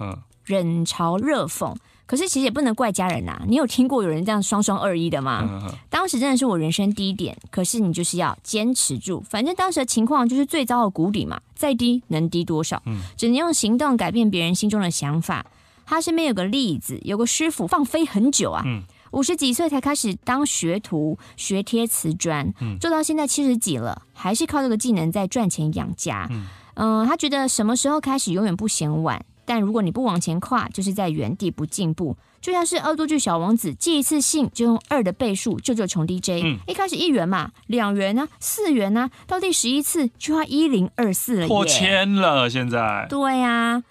[0.48, 1.76] 冷嘲热讽。
[2.08, 3.40] 可是其实也不能怪家人呐。
[3.48, 5.70] 你有听过有人这样双双二一的吗？
[5.90, 9.22] 当时真的是我人生低点，可是你就是要坚持住。
[9.30, 12.82] 反正当时的情况就是最糟的谷底嘛，再低能低多少？
[13.16, 15.46] 只能用行动改变别人心中的想法。
[15.86, 18.64] 他身边有个例子，有个师傅放飞很久啊，
[19.12, 26.28] 五十几岁才开始当学徒学贴瓷砖，做到现在七十几了，还是靠这个技能在赚钱养家。
[26.76, 32.18] 嗯、呃，他觉得什么时候开始永远不嫌晚，但如果你不往前跨，就是在原地不进步。
[32.42, 43.08] 就像是恶作剧小王子，寄一次信就用二的倍数救救穷 DJ，嗯、一开始一元嘛，两元呢、啊，四元呢、啊，到第十一次就要一零二四了，破千了，现在。
[43.10, 43.84] 对呀、啊。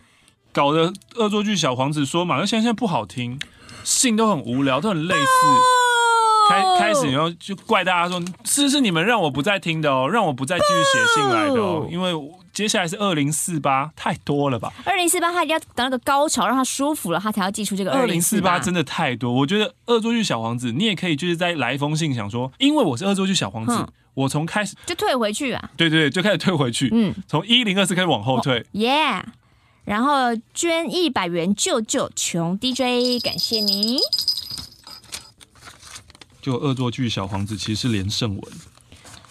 [0.52, 3.38] 搞得恶作剧小王子说嘛，那现在现在不好听，
[3.82, 5.26] 信都很无聊，都很类似。
[6.48, 12.14] 开开始然后就怪大家说，是是你们让我不再听的哦，让我不再继续写信来的哦，因为
[12.56, 14.72] 接下来是二零四八，太多了吧？
[14.86, 19.30] 二零四八他一定要等那个高潮，让他舒服了，他才要寄出这个二零四八，真的太多。
[19.30, 25.70] 我觉得恶作剧小皇子，你也可以就是再来一封信，想说，因为我是恶作剧小皇子，嗯、我从开始就退回去啊。
[25.76, 26.88] 对对对，就开始退回去。
[26.94, 28.64] 嗯，从一零二四开始往后退。
[28.72, 28.90] 耶。
[28.90, 29.24] Oh, yeah.
[29.84, 33.98] 然后捐一百元救救穷 DJ，感谢你。
[36.40, 38.42] 就恶作剧小皇子其实是连胜文，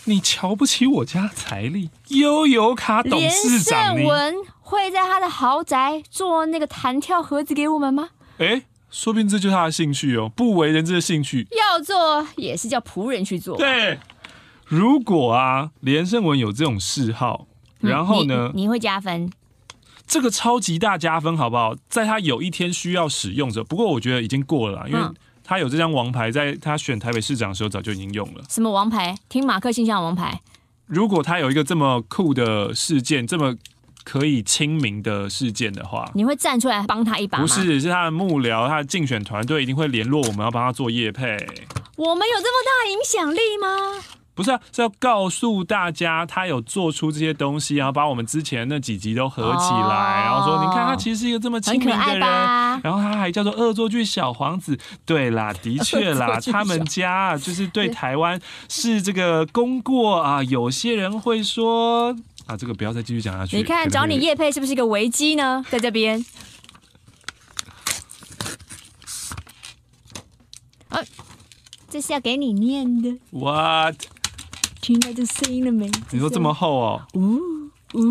[0.08, 1.90] 你瞧不起我家财力？
[2.10, 8.10] 悠游卡董事长连胜文会在他的豪宅做那个弹跳盒子给我们吗？
[8.38, 11.48] 哎，说不定这就是他的兴趣哦，不为人知的兴趣。
[11.58, 13.58] 要做也是叫仆人去做。
[13.58, 13.98] 对，
[14.66, 17.48] 如果啊，连胜文有这种嗜好，
[17.80, 19.32] 然后呢，嗯、你，你会加分。
[20.06, 21.76] 这个超级大加分，好不好？
[21.90, 25.02] 在他有一天需要使用着，不过我觉得已经过了啦，因为
[25.46, 28.44] 他有这张王牌，在他选台北市长的时候早就已经用了。
[28.50, 29.16] 什么王牌？
[29.30, 30.42] 听马克信箱王牌。
[30.88, 33.56] 如果他有一个这么酷的事件，这么
[34.04, 37.44] 可以亲民的事件的话，你会站出来帮他一把吗？
[37.44, 41.26] 不是，是他的幕僚，他的竞选团队一定会联络我们，要帮他做业配。
[41.96, 44.04] 我们有这么大影响力吗？
[44.36, 54.78] 不是啊，是要告诉大家他有做出这些东西，然后把我们之前那几集都合起来，哦、然后说你看他其实是一个这么亲民的人，然后他还叫做恶作剧小皇子。
[55.06, 60.44] 对啦，的确啦，他们家就是对台湾是这个功过啊。
[60.44, 63.56] 有些人会说啊，这个不要再继续讲下去。
[63.56, 65.64] 你看找你叶佩是不是一个危机呢？
[65.70, 66.26] 在这边。
[70.90, 71.00] 啊，
[71.90, 73.18] 这是要给你念的。
[73.32, 73.96] What？
[74.86, 75.90] 听到这声音了没？
[76.12, 77.02] 你说这么厚哦？
[77.16, 77.40] 呜
[77.96, 77.98] 呜！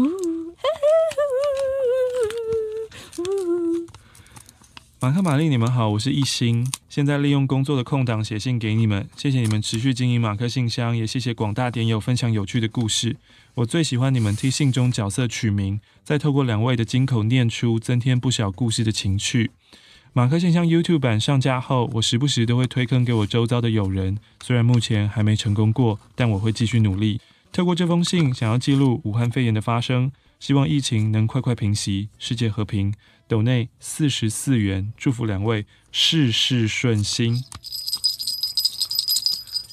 [4.98, 6.68] 马克、玛丽，你们好，我是一心。
[6.88, 13.18] 现在利用工作的空档写信给你们，谢谢你们持续经营马克信箱，也谢谢广大点友分享有趣的故事。
[13.54, 19.52] 我最喜欢你们替信中角色取名，再透过两位的金口念出，增添不小故事的情趣。
[20.16, 24.16] 马克信箱 YouTube 版上架后，我时不时都会推坑给我周遭的友人。
[24.44, 27.20] 虽然目前还没成功过，但我会继续努力。
[27.52, 32.94] 透过这封信，想要记录武汉肺炎的发生，希望疫情能快快平息，世界和平。
[33.26, 37.42] 斗内四十四元，祝福两位事事顺心。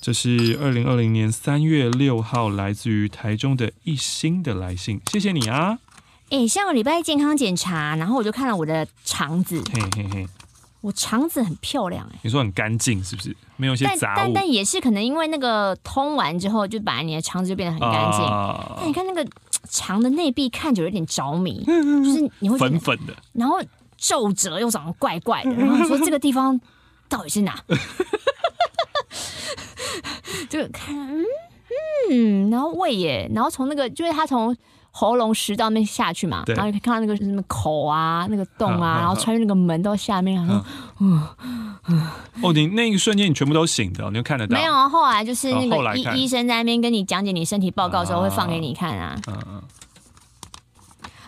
[0.01, 5.77] 这是二零二零年三月六号来自于台中的一心的来信，谢谢你啊。
[6.31, 10.25] 哎、欸，上个礼拜健康检查，然后我就看了我的肠子，嘿嘿嘿，
[10.79, 12.19] 我肠子很漂亮哎、欸。
[12.21, 13.35] 你说很干净是不是？
[13.57, 14.15] 没有一些杂物。
[14.15, 18.21] 但但，但也是可能因为那个通完之后，就把你的肠子就变得很干净。
[18.21, 19.27] 啊、但你看那个
[19.69, 23.59] 肠的内壁看着有点着迷， 就是你会粉粉的，然后
[23.97, 26.57] 皱褶又长得怪怪的， 然后说这个地方
[27.09, 27.61] 到底是哪？
[30.49, 31.25] 就看嗯
[32.09, 34.55] 嗯，然后胃耶，然后从那个就是他从。
[34.91, 40.65] 喉咙食道那边下去嘛，然后你可以看到那个什么口啊，那个洞啊，然后穿越那个门到下面，然后
[40.99, 41.27] 嗯
[41.87, 42.07] 嗯，
[42.43, 44.57] 哦，你那一瞬间你全部都醒的，你就看得到？
[44.57, 49.19] 没有啊，后来就是那个医医生在那边跟你讲解你身体报告的时候会放给你看啊。
[49.27, 49.61] 嗯嗯。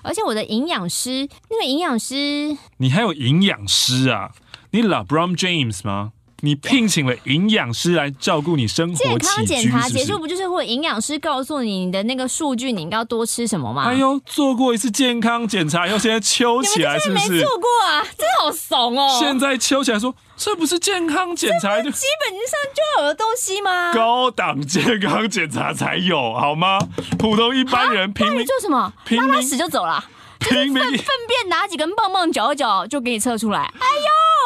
[0.01, 4.31] 而且我的营养师，那个营养师，你还有营养师啊？
[4.71, 6.11] 你 LeBron James 吗？
[6.45, 13.85] 你聘请了营养师来照顾你生活，健康检查结束不就是会营养师告诉你你的那个数据，你应该要多吃什么吗？
[13.85, 17.31] 哎呦，做过一次健康检查，又现在揪起来， 是不是？
[17.31, 19.17] 没做过啊，真的好怂哦！
[19.17, 23.93] 现在揪起来说，这不是健康检查，就基本上就有的东西吗？
[23.93, 26.77] 高档健康检查才有好吗？
[27.17, 28.91] 普通一般人拼命做什么？
[29.11, 30.03] 拉拉屎就走了，
[30.41, 33.61] 粪粪便拿几根棒棒搅一搅就给你测出来。
[33.79, 33.87] 哎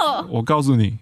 [0.05, 0.99] 呦，我告诉你。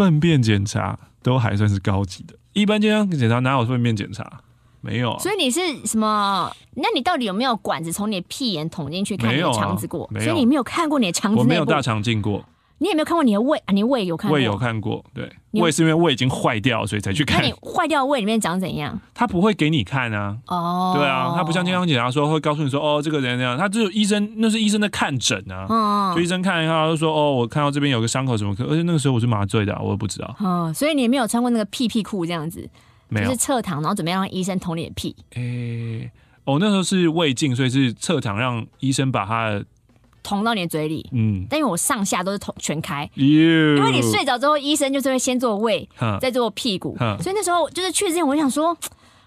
[0.00, 4.40] 粪便检查都还算是高级的，一般健康检查哪有粪便检查？
[4.80, 5.18] 没有啊。
[5.18, 6.50] 所以你是什么？
[6.76, 10.08] 那你到底有没有管子从你的屁眼捅进去看你的肠子过？
[10.10, 11.38] 没有啊，所以你没有看过你的肠子。
[11.38, 12.42] 我没有大肠镜过。
[12.82, 13.58] 你有没有看过你的胃？
[13.66, 14.38] 啊，你胃有看过？
[14.38, 17.38] 胃有看过，对，胃是因为胃已经坏掉，所以才去看。
[17.38, 18.98] 那你坏掉胃里面长怎样？
[19.12, 20.38] 他不会给你看啊。
[20.46, 20.94] 哦。
[20.96, 25.66] 对啊，他不像健康检查说会告诉你说，哦，这个人这样，他只有医生，那是医生的看诊啊。
[25.68, 26.16] 嗯。
[26.16, 28.64] 就医生看一下，就说，哦，我看到这边有个伤口，什么可？
[28.64, 30.34] 而且那个时候我是麻醉的，我也不知道。
[30.40, 32.66] 嗯，所以你也没有穿过那个屁屁裤这样子，
[33.08, 35.14] 没有，就是侧躺，然后准备让医生捅你的屁。
[35.34, 36.10] 诶，
[36.44, 39.66] 哦，那时候是胃镜，所以是侧躺，让医生把他的。
[40.22, 45.88] 捅到你的嘴里，嗯，但因为我上下都是捅全开，因为你睡着之后，医生就是会先做胃，
[46.20, 48.76] 再做屁股，所以那时候就是去之前，我想说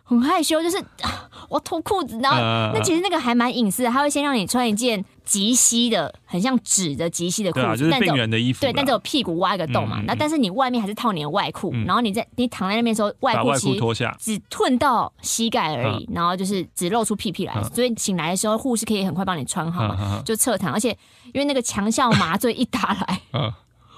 [0.04, 0.78] 很害羞，就是
[1.50, 5.04] 我脱裤子，然后、呃、那其实那个还蛮隐私的，他会先让你穿一件。
[5.26, 8.60] 及膝的，很像纸的及膝的裤子，就是病人的衣服。
[8.60, 10.02] 对，但只有屁股挖一个洞嘛。
[10.06, 13.80] 那、嗯、但是你外面还是套你的外裤，嗯、然后你在你躺在那边的时候，外裤其实
[14.20, 17.54] 只褪到膝盖而已，嗯、然后就是只露出屁屁来。
[17.56, 20.74] 嗯、所以醒来的时候，护士可以很快帮你穿好嘛，嗯、就侧躺。
[20.74, 20.90] 而且
[21.34, 23.54] 因为那个强效麻醉一打来，嗯、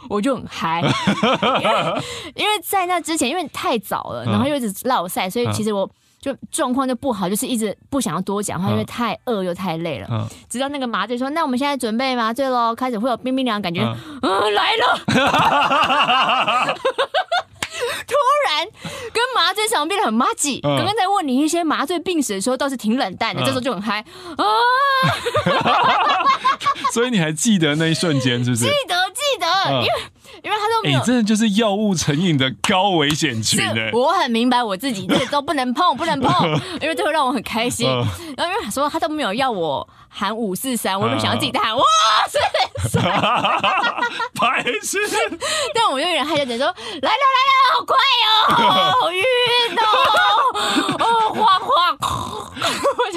[0.09, 0.81] 我就很嗨，
[1.63, 2.01] 因为
[2.35, 5.89] 因为在那之前因为太早了，然后又一直落赛，所以其实我。
[6.21, 10.07] 就状况就不好，就是一直不想要多讲话，因为太饿又太累了。
[10.09, 13.83] 嗯、直到那个麻醉说：“那我们现在准备麻醉喽，开始会有冰冰凉感觉。
[13.83, 14.99] 嗯”嗯，来了。
[18.07, 18.13] 突
[18.47, 18.65] 然
[19.11, 20.59] 跟麻醉师变得很麻吉。
[20.61, 23.41] 刚刚、嗯、在问你一些麻醉病史的时候，倒是挺冷淡的。
[23.41, 24.03] 嗯、这时候就很嗨
[24.37, 24.45] 啊！
[26.93, 28.65] 所以你还记得那一瞬间，是不是？
[28.65, 29.91] 记得，记得，嗯、因为。
[30.43, 33.89] 因为他都没有，你、欸、真的就是药物成瘾的高危险群哎！
[33.93, 36.47] 我很明白我自己，这都不能碰，不能碰，
[36.81, 37.87] 因为这会让我很开心。
[37.87, 41.83] 呃、然后因为他说他都没有要我喊五四三，我就想要自己喊哇
[42.27, 42.39] 塞，
[44.39, 44.99] 白痴！
[45.73, 47.95] 但我又有点害羞，点说来了来了，好快
[48.27, 49.23] 哦， 好晕
[49.77, 49.83] 哦，
[50.99, 51.97] 哦晃晃，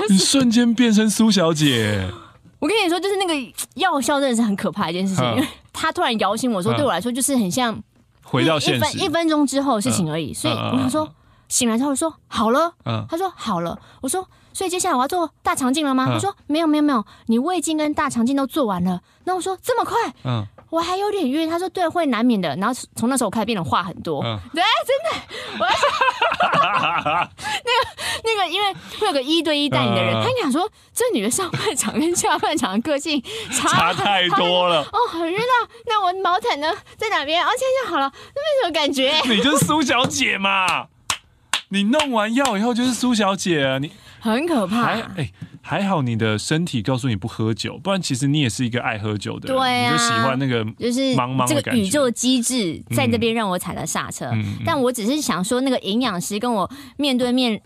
[0.09, 2.09] 你瞬间变成苏小姐。
[2.59, 3.35] 我跟你说，就是那个
[3.75, 7.81] 药效真的是很可怕一件事情，因为他突然摇醒我说，对我来说就是很像
[8.23, 10.35] 回到现实，一分一分钟之后的事情而已。
[10.35, 11.09] 所以我想说，
[11.49, 12.73] 醒来之后说好了，
[13.09, 16.07] 他说好了，我说所以接下来我要做大肠镜了吗？
[16.07, 19.01] 他说没有没有没有，你胃镜跟大肠镜都做完了。
[19.25, 19.97] 那我说这么快？
[20.25, 20.47] 嗯。
[20.71, 22.55] 我还有点晕，他说对，会难免的。
[22.57, 25.59] 然后从那时候我开始变得话很多，嗯、对，真的。
[25.59, 25.71] 我要
[27.65, 27.89] 那个
[28.25, 34.83] 那个，因为会有个一对一带你的人，嗯、他讲说这女的上半场跟下半场的个性差， 差太多了。
[34.93, 35.55] 哦，很晕啊。
[35.87, 37.43] 那我毛毯呢在哪边？
[37.45, 38.13] 哦，现在就好了。
[38.35, 39.21] 那什么感觉？
[39.25, 40.87] 你就是苏小姐嘛。
[41.71, 44.85] 你弄完药以后就是苏小姐啊，你很可怕。
[44.87, 45.05] 哎。
[45.17, 45.33] 欸
[45.69, 49.59] 还好你的身体告诉你不喝酒，不然其实你也是一个爱喝酒的人。
[49.59, 54.31] 对啊，你就喜欢那个就是茫茫这个宇宙机制在这边让我踩了刹车。
[54.33, 57.61] 嗯、但我只是想说，那个营养师跟我面对面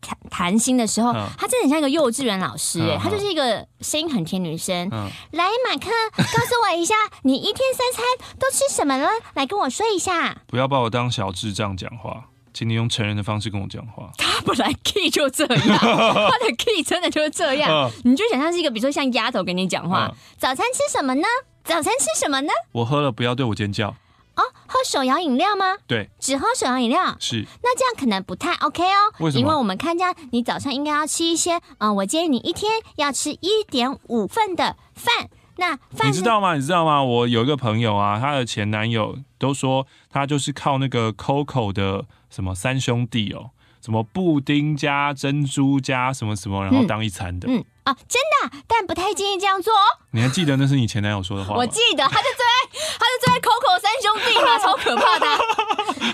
[0.00, 4.88] 谈谈心的时候，她、嗯、真的很像一个幼稚园老师哎，她、嗯、就是一个声音很甜女生。
[4.90, 8.04] 嗯、来，马克，告诉我一下，你一天三餐
[8.36, 9.08] 都吃什么了？
[9.34, 10.42] 来跟我说一下。
[10.50, 12.24] 不要把我当小智障讲话。
[12.58, 14.10] 请你用成人的方式跟我讲话。
[14.18, 17.88] 他本来 key 就这样， 他的 key 真的就是这样。
[18.04, 20.06] 嗯、你就想象是一个，比如说像丫头跟你讲话。
[20.10, 21.22] 嗯、早餐吃什么呢？
[21.62, 22.50] 早餐吃什么呢？
[22.72, 23.90] 我喝了，不要对我尖叫。
[23.90, 25.76] 哦，喝手摇饮料吗？
[25.86, 27.46] 对，只喝手摇饮料是。
[27.62, 29.14] 那这样可能不太 OK 哦。
[29.20, 29.40] 为什么？
[29.40, 35.28] 因为我们看见你早上应该要吃一些，嗯，我建议你一天要吃一点五份的饭。
[35.58, 36.54] 那你知道吗？
[36.54, 37.02] 你知道吗？
[37.02, 43.50] 我有一个朋友啊，她的前男友都说他就是靠那个 Coco 的什么三兄弟哦。
[43.80, 47.48] 什么布丁加珍珠加什么什么，然后当一餐的。
[47.48, 50.02] 嗯，嗯啊，真的，但不太建议这样做哦。
[50.10, 51.58] 你还记得那是你前男友说的话吗？
[51.58, 55.26] 我记得，他就最爱，他就最爱 Coco 三兄弟嘛， 超可怕的。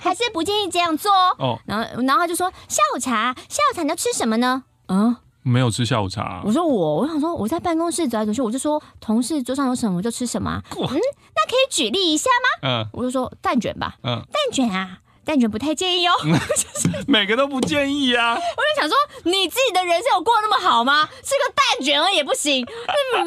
[0.03, 1.35] 还是不建议这样做哦。
[1.39, 4.65] 哦，然后，然后他就说下午茶，下午茶你要吃什么呢？
[4.89, 6.43] 嗯，没有吃下午茶啊。
[6.45, 10.61] 我说我，我想说我在办公室走来走去，我就说同事桌上有什么就吃什么。
[10.73, 12.29] 嗯，那可以举例一下
[12.63, 12.69] 吗？
[12.69, 13.95] 嗯，我就说蛋卷吧。
[14.03, 14.99] 嗯，蛋卷啊。
[15.27, 16.13] 蛋卷不太建议哦，
[17.09, 18.35] 每个都不建议啊。
[18.35, 21.09] 我就想说，你自己的人生有过那么好吗？
[21.23, 22.67] 吃个蛋卷而已也不行，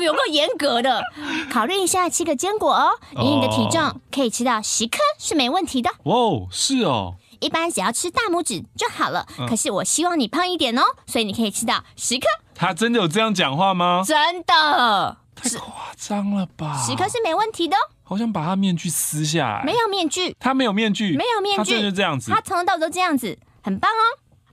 [0.04, 1.02] 有够严格的。
[1.52, 5.90] 考虑一下，吃个坚果哦，以你的体重可以吃到十颗是没问题的。
[6.04, 9.26] 哦，是哦，一般只要吃大拇指就好了。
[9.48, 12.26] 可是我希望你胖一点哦，所以你可以吃到十颗。
[12.56, 14.04] 他真的有这样讲话吗？
[14.06, 16.84] 真的，太夸张了吧？
[16.86, 17.80] 十颗是没问题的哦。
[18.04, 19.64] 好想把他面具撕下来。
[19.64, 22.32] 没有面具，他没有面具，没有面具，他就是这样子。
[22.32, 24.04] 他从头到尾都这样子，很棒哦。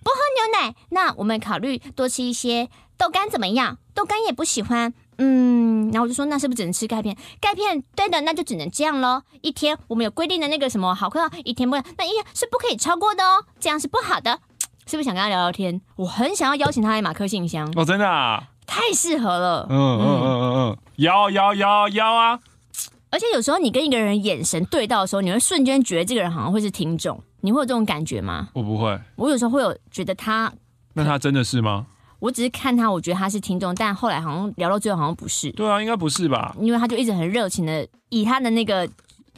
[0.03, 2.69] 不喝牛奶，那我们考虑多吃一些
[2.99, 3.79] 豆干怎么样？
[3.95, 5.91] 豆干也不喜欢，嗯。
[5.93, 7.17] 然后我就说，那是不是只能吃钙片？
[7.41, 9.23] 钙片，对的，那就只能这样喽。
[9.43, 14.41] 一天我们有规定的那个什么毫克，一天不能，那一天是不可以超过的哦，这样是不好的。
[14.87, 15.81] 是不是想跟他聊聊天？
[15.97, 19.67] 我很想要邀请他来马克信箱哦，真的啊，太适合了。
[19.71, 22.39] 嗯嗯嗯嗯嗯，邀邀邀邀啊！
[23.11, 28.49] 而且有时候你跟一个人眼神对到的时候，你会瞬间觉得这个人好像会是听众，你会有这种感觉吗？
[28.53, 30.53] 我不会，我有时候会有觉得他，
[30.95, 31.87] 那他真的是吗？
[32.19, 35.51] 我只是看他，我觉得他是听众，但后来好像聊到最后好像不是。
[35.53, 36.55] 对啊，应该不是吧？
[36.61, 38.89] 因为他就一直很热情的以他的那个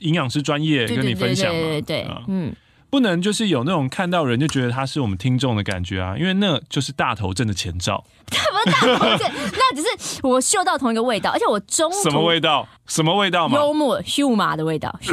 [0.01, 2.55] 营养师专业跟你分享嘛，对对对，对，对，对，嗯。
[2.97, 8.03] 不能就是有那种看到人就觉得他是我们听众的感觉啊，因为那就是大头症的前兆。
[8.33, 9.31] 什么大头症？
[9.53, 12.67] 那只是我嗅到同一个味道，而且我中途什么味道？
[12.87, 13.59] 什么味道吗？
[13.59, 14.99] 幽默 humor 的味道。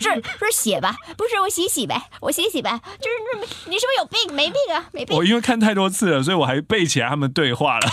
[0.00, 0.96] 是是血吧？
[1.16, 2.80] 不是我洗洗呗，我洗洗呗。
[2.98, 4.34] 就是你是不是有病？
[4.34, 5.16] 没病啊，没病。
[5.16, 7.88] 我因为看太多次了，所以我还背起来他们对话了。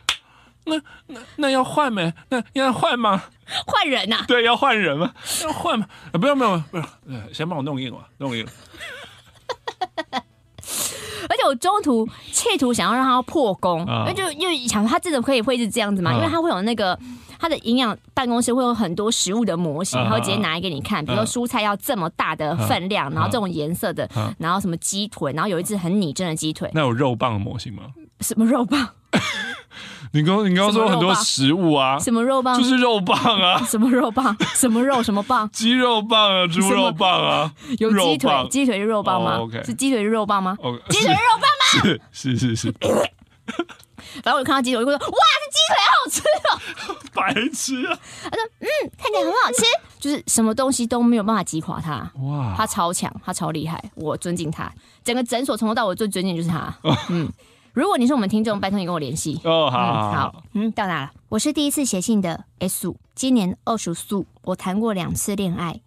[0.64, 0.76] 那
[1.08, 2.14] 那那要换没？
[2.30, 3.24] 那要换吗？
[3.66, 4.24] 换人呐、啊？
[4.28, 5.12] 对，要换人吗？
[5.44, 5.86] 要换吗？
[6.12, 6.86] 啊，不用，不用，不用，
[7.32, 8.52] 先帮我弄硬了，弄硬了。
[11.30, 16.10] 而且我中途企图想要让他破功，因、啊、为就又想他真的可以会是这样子吗？
[16.12, 16.98] 啊、因为他会有那个
[17.38, 26.70] 他的营养办公室会有很多食物的模型，他会直接拿来给你看，比如说蔬菜要这么大的分量，然后这种颜色的，然后什么鸡腿，然后有一只很拟真的鸡腿。
[26.72, 27.82] 那有肉棒的模型吗？
[28.20, 28.90] 什么肉棒？
[30.12, 32.56] 你刚你刚刚说很多食物啊，什么肉棒？
[32.58, 34.34] 就是肉棒啊，什么肉棒？
[34.54, 35.02] 什么肉？
[35.02, 35.48] 什么棒？
[35.50, 40.56] 鸡肉棒啊，猪肉棒啊，有鸡腿，鸡腿是肉棒吗？OK，是鸡腿是肉棒吗？
[40.88, 41.98] 鸡腿是 肉棒吗？
[42.12, 42.74] 是是是是。
[44.22, 47.98] 反正我看到鸡腿，我就说哇，这鸡腿好吃哦，白痴啊！
[48.22, 48.66] 他说嗯，
[48.96, 49.62] 看起来很好吃，
[50.00, 52.10] 就是什么东西都没有办法击垮他。
[52.22, 54.72] 哇，他超强，他超厉害，我尊敬他。
[55.04, 56.74] 整个诊所从头到尾最尊敬就是他。
[57.10, 57.30] 嗯。
[57.78, 59.70] 如果你是我们听众，拜托你跟我联系哦。
[59.70, 61.12] 好，嗯，好，嗯，到哪了？
[61.28, 65.80] 我是第一次写信的 S，今年二十岁，我谈过两次恋爱，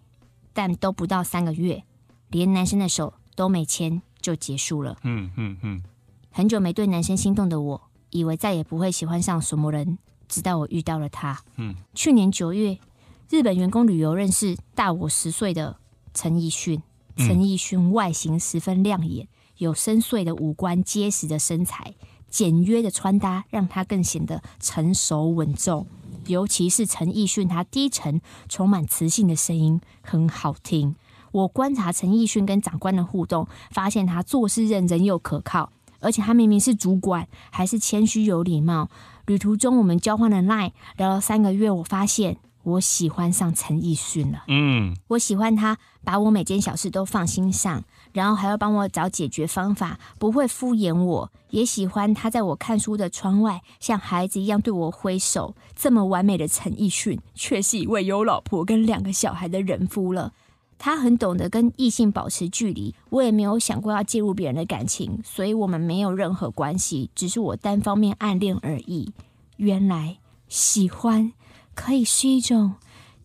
[0.54, 1.84] 但都不到三个月，
[2.30, 4.96] 连男生的手都没牵就结束了。
[5.04, 5.84] 嗯嗯嗯。
[6.32, 7.82] 很久没对男生心动的我，
[8.12, 9.98] 以为再也不会喜欢上什么人，
[10.30, 11.42] 直到我遇到了他。
[11.58, 11.76] 嗯。
[11.94, 12.80] 去年九月，
[13.30, 15.76] 日本员工旅游认识大我十岁的
[16.14, 16.82] 陈奕迅。
[17.18, 19.28] 陈奕迅外形十分亮眼。
[19.62, 21.94] 有深邃的五官，结实的身材，
[22.32, 25.86] 简约的穿搭让他更显得成熟稳重。
[26.26, 30.96] 尤其是陈奕迅，他低沉、充满磁性的声音很好听。
[31.32, 38.90] 我观察陈奕迅跟长官的互动，发现他做事认真又可靠，而且他明明是主管，还是谦虚有礼貌。
[39.28, 42.38] 旅途中我们交换了 LINE，聊了三个月，我发现。
[42.64, 44.44] 我喜欢上陈奕迅了。
[44.48, 47.84] 嗯，我喜欢他把我每件小事都放心上，
[48.14, 51.32] 然后还要帮我找解决方法，不会敷衍我。
[51.50, 55.56] 也喜欢他在我看书的窗外像孩子一样对我挥手。
[55.76, 60.34] 这么完美的陈奕迅，却是一位有老婆跟两个小孩的人夫了。
[60.78, 69.12] 他很懂得跟异性保持距离，我也没有想过要介入别人的感情，所以我们没有任何关系，只是我单方面暗恋而已。
[69.58, 71.34] 原来喜欢。
[71.74, 72.74] 可以是一种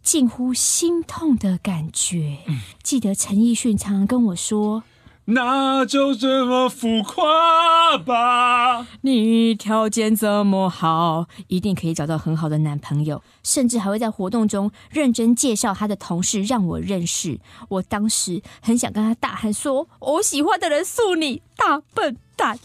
[0.07, 2.39] 近乎心痛的感觉。
[2.47, 4.85] 嗯、记得陈奕迅常常跟我说
[5.27, 8.87] ：“那就这么浮夸吧。
[9.01, 17.41] 你条件这么好，一定可以找到很好的男朋友，甚至还会在活动中认真介绍他的同事让我认识。
[17.69, 22.57] 我当时很想跟他大喊说：“我喜欢的人素你，大笨蛋。”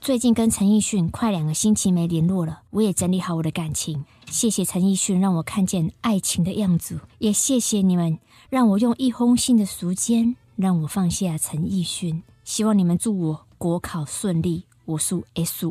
[0.00, 4.06] 最近跟陈奕迅快两个星期没联络了，我也整理好我的感情。
[4.30, 12.22] 谢谢陈奕迅让我看见爱情的样子，也谢谢你们让我用一封信的时间让我放下陈奕迅。
[12.44, 15.70] 希望你们祝我国考顺利，我数 S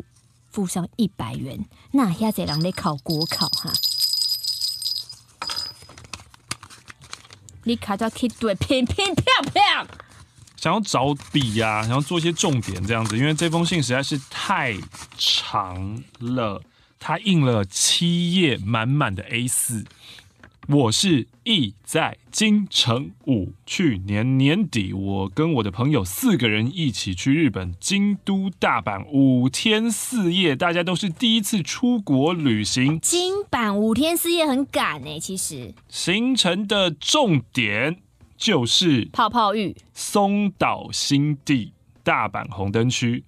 [0.51, 1.65] 附上一百元。
[1.91, 3.73] 那现在人在考国考哈，
[7.63, 9.88] 你卡到去对，乒乒乓乓。
[10.60, 14.76] 想要找笔呀、啊，想要做一些重点这样子，因为这封信实在是太
[15.18, 16.62] 长了，
[16.99, 19.86] 它印了七页满满的 A4。
[20.68, 32.99] 我是意在金城武，去年年底我跟我的朋友四个人一起去日本京都、大阪五天四夜，大家都是第一次出国旅行。
[32.99, 37.97] 京阪五天四夜很赶哎，其实行程的重点。
[38.39, 41.73] 就是泡泡浴、松岛新地、
[42.03, 43.25] 大阪红灯区，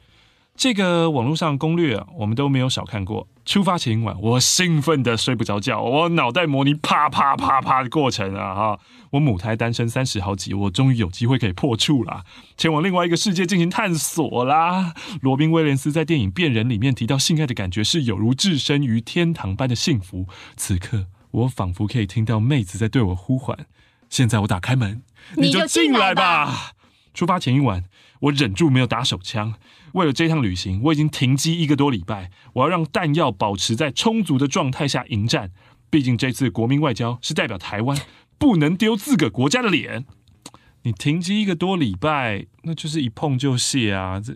[0.55, 3.27] 这个网络上攻略啊，我们都没有少看过。
[3.43, 8.79] 出发前一晚，我兴奋的睡不着觉，我脑袋模拟啪啪啪啪的过程啊哈！
[9.09, 12.23] 我母胎单身三十好几，我终于有机会可以破处啦，
[12.55, 14.93] 前往另外一个世界进行探索啦。
[15.21, 20.27] 罗宾威廉斯在电影《变人》里面提到，性爱的感觉是有如置身于天堂般的幸福。
[20.55, 23.57] 此刻，我仿佛可以听到妹子在对我呼唤。
[24.11, 25.01] 现在我打开门，
[25.37, 26.73] 你就进来吧。
[27.13, 27.85] 出发前一晚，
[28.19, 29.55] 我忍住没有打手枪。
[29.93, 32.29] 为了这趟旅行，我已经停机一个多礼拜。
[32.53, 35.51] 我要让弹药保持在充足的状态下迎战。
[35.89, 37.97] 毕竟这次国民外交是代表台湾，
[38.37, 40.05] 不能丢自个国家的脸。
[40.83, 44.19] 你停机一个多礼拜，那就是一碰就泄啊！
[44.19, 44.33] 这，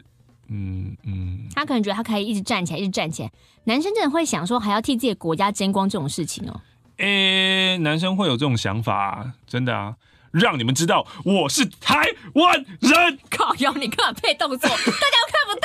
[0.47, 1.47] 嗯嗯。
[1.53, 3.31] 他可能觉得他可以一直站起来，一直站起来。
[3.65, 6.61] 男生真的会想说，还要替自己的国家争光这种事情哦。
[6.97, 9.95] 诶、欸，男生会有这种想法，啊，真的啊！
[10.31, 13.19] 让你们知道我是台湾人。
[13.29, 14.69] 靠腰，你干嘛配动作？
[14.69, 14.83] 大家
[15.21, 15.55] 都看不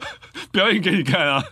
[0.00, 0.08] 到。
[0.52, 1.44] 表演给你看啊！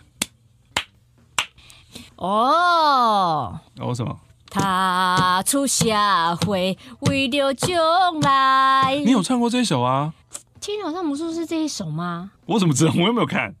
[2.15, 4.19] 哦哦什么？
[4.49, 5.85] 他出社
[6.45, 8.95] 会为了将来。
[9.05, 10.13] 你有唱过这首啊？
[10.59, 12.31] 天桥上魔术是这一首吗？
[12.47, 12.93] 我怎么知道？
[12.95, 13.53] 我又没有看。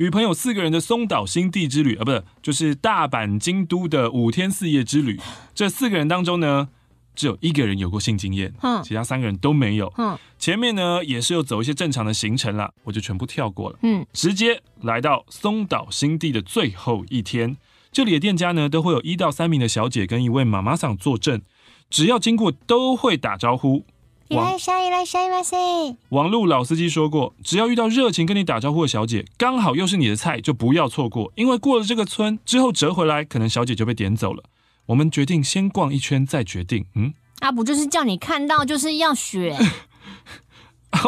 [0.00, 5.20] 与朋友四个人的松岛新地之旅啊，不是，就是大阪京都的五天四夜之旅。
[5.54, 6.70] 这四个人当中呢，
[7.14, 9.92] 只有一个人有过性经验，嗯，其他三个人都没有。
[9.98, 13.78] 嗯，前面呢也是有走一些正常的行程啦，我就全部跳过了。
[13.82, 17.58] 嗯，直接来到松岛新地的最后一天，
[17.92, 21.42] 这里的店家呢都会有一到三名的小姐跟一位妈妈桑坐镇，
[21.90, 23.84] 只要经过都会打招呼。
[24.29, 25.95] いらっしゃい、いらっしゃいませ。
[26.09, 34.43] 网路老司机说过，只要遇到热情跟你打招呼的小姐，刚好又是你的菜，就不要错过，因为过了这个村之后折回来，可能小姐就被点走了。
[34.87, 36.85] 我们决定先逛一圈再决定。
[36.95, 39.55] 嗯，啊，不就是叫你看到就是要选？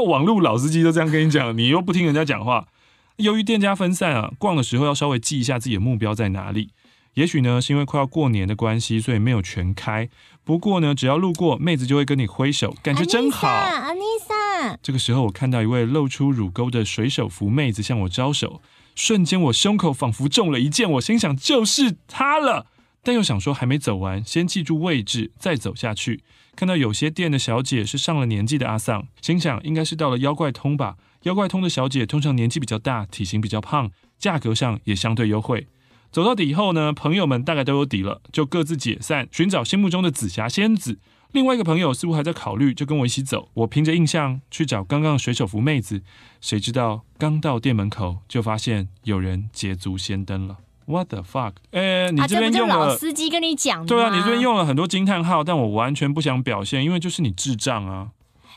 [0.06, 2.68] 网路老司机都这样跟你讲，你又不听人家讲话。
[3.16, 6.70] 由于店家分散啊，逛的时候要稍微记一下自己的目标在哪里。
[7.15, 10.09] 也许呢，是因为快要过年的关系，所以没有全开。
[10.45, 13.47] 不过呢，只要路过，妹子就会跟你挥手，感觉真好。
[13.49, 18.63] 阿妮莎，这个时候，我看到一位露出乳沟的水手服妹子向我招手，
[18.95, 22.67] 瞬间我胸口仿佛中了一箭，我心想就是她了。
[23.05, 26.23] 但又想说还没走完，先记住位置再走下去。
[26.55, 30.97] 看到有些店的小姐是上了年纪的阿桑，心想应该是到了妖怪通吧。
[31.25, 35.67] 妖怪通的小姐通常年纪比较大，体型比较胖，价格上也相对优惠。
[36.13, 40.99] 走到底以后呢，朋友们大概都有底了，就各自解散，寻找心目中的紫霞仙子。
[41.33, 43.49] 另外一个朋友似乎还在考虑，就跟我一起走。
[43.55, 46.03] 我凭着印象去找刚刚的水手服妹子，
[46.43, 50.59] 谁知道刚到店门口就发现有人捷足先登了。
[50.85, 51.53] What the fuck？
[51.71, 58.09] 哎，你这边用了、啊、老司机跟你讲的，对啊，你这边用了很多惊叹号，但我完全不想表现，因为就是你智障啊！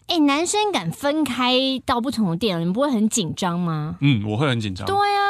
[0.07, 3.95] 哎，男生敢分开到不同的店，你们不会很紧张吗？
[4.01, 4.85] 嗯，我会很紧张。
[4.85, 5.24] 对啊。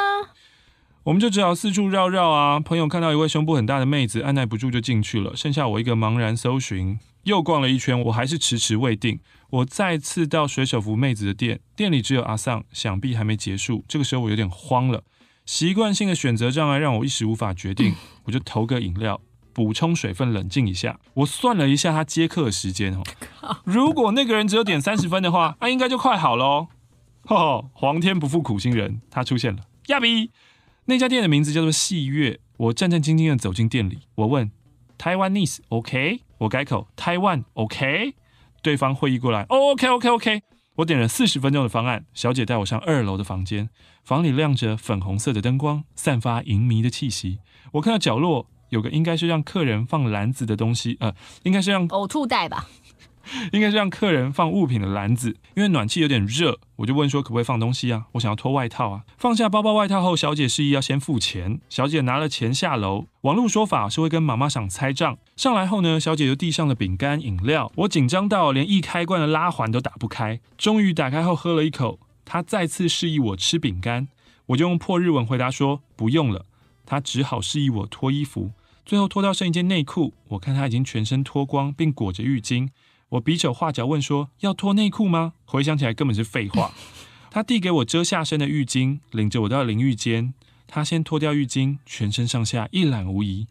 [1.06, 2.58] 我们就只好四处绕绕啊。
[2.58, 5.36] 朋友看到一位胸部很大的妹子，按捺不住就进去了。
[5.36, 9.20] 剩下我一个茫然搜寻，又逛了一圈，我还是迟迟未定。
[9.50, 13.84] 我再次到水手服妹子的店，店里只有阿桑，想必还没结束。
[13.86, 15.04] 这个时候我有点慌了，
[15.44, 17.94] 习惯性的选择障碍让我一时无法决定。
[18.24, 19.20] 我就投个饮料，
[19.52, 20.98] 补充水分，冷静一下。
[21.14, 23.04] 我算了一下他接客的时间哦，
[23.62, 26.68] 如果那个人只有点三十分的话，那、应该就快好了哦。
[27.24, 30.32] 哈哈，皇天不负苦心人，他出现了，亚比。
[30.86, 32.40] 那家店的名字叫做戏月。
[32.58, 34.50] 我战战兢兢的走进店里，我问
[34.96, 38.14] ：“台湾 Nice OK？” 我改口：“台湾 OK？”
[38.62, 39.42] 对方会意过来。
[39.50, 40.42] 哦，OK OK OK，
[40.76, 43.68] 我点了四十分钟的方案，小姐带我上二楼的房间，
[44.02, 47.40] 房里亮着粉红色的灯光，散发淫靡的气息。
[47.72, 52.68] 我看到角落有个应该是让客人放篮子的东西，呃，应该是让呕吐袋吧。
[53.52, 58.06] 应该是让客人放物品的篮子，因为暖气有点热，我就问说可不可以放东西啊？
[58.12, 59.02] 我想要脱外套啊。
[59.18, 61.60] 放下包包外套后，小姐示意要先付钱。
[61.68, 65.18] 小姐拿了钱下楼，网络说法是会跟妈妈想猜账。
[65.36, 67.72] 上来后呢，小姐就递上了饼干、饮料。
[67.76, 71.98] 我紧张到连易开罐的拉环都打不开，终于打开后喝了一口。
[72.24, 74.08] 她再次示意我吃饼干，
[74.46, 76.46] 我就用破日文回答说不用了。
[76.84, 78.52] 她只好示意我脱衣服，
[78.84, 80.14] 最后脱到剩一件内裤。
[80.28, 82.68] 我看她已经全身脱光，并裹着浴巾。
[83.10, 86.72] 我比手画脚问说：“要脱内裤吗？”回想起来根本是废话。
[87.30, 90.34] 他递给我遮下身的浴巾，领着我到淋浴间。
[90.66, 93.46] 他先脱掉浴巾，全身上下一览无遗。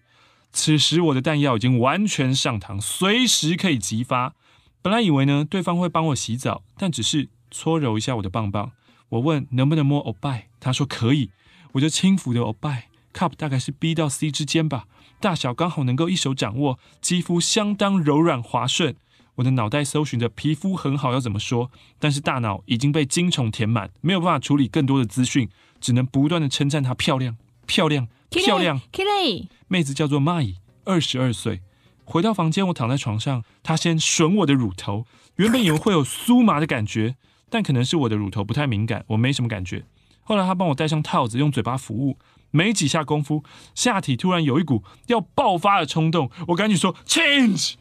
[0.51, 4.33] 此时我的弹药已经完全上膛，随时可以击发。
[4.81, 8.71] 本来以为呢，对方会帮我洗澡，但只是搓揉一下我的棒棒。
[9.09, 11.29] 我问能不能摸欧拜，他说可以。
[11.73, 14.85] 我就轻抚的欧拜，cup 大概是 B 到 C 之间吧，
[15.19, 18.95] 大小刚好能够一手掌握，肌肤相当柔软滑顺。
[19.35, 21.69] 我的脑袋搜寻着皮肤很好要怎么说，
[21.99, 25.49] 但是大脑已经被精虫填满，没有办法处理更多的资讯，
[25.81, 28.79] 只能不断的称赞她漂亮、漂亮、漂亮。
[28.91, 30.55] Kili，妹子叫做 Mai，
[30.85, 31.61] 二十二岁。
[32.05, 35.05] 回到房间，我躺在床上，她先吮我的乳头，
[35.35, 37.15] 原本以为会有酥麻的感觉，
[37.49, 39.83] 但可能是我的乳头不太敏感，我没什么感觉。
[40.21, 42.17] 后来她帮我戴上套子，用嘴巴服务，
[42.51, 47.73] 没几下功夫，下体突然有一股要爆发的冲动，我赶紧说 Change。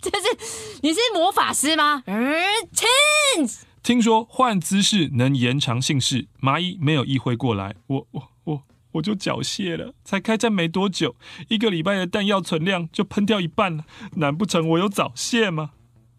[0.00, 2.02] 这是你是魔法师吗？
[2.06, 2.34] 嗯
[2.72, 3.60] ，Change。
[3.82, 9.94] 听说换姿势能延长性事，麻衣没有意会过来，我我我我就缴械了。
[10.04, 11.16] 才开战没多久，
[11.48, 13.84] 一个礼拜的弹药存量就喷掉一半了，
[14.16, 15.70] 难不成我有早泄吗？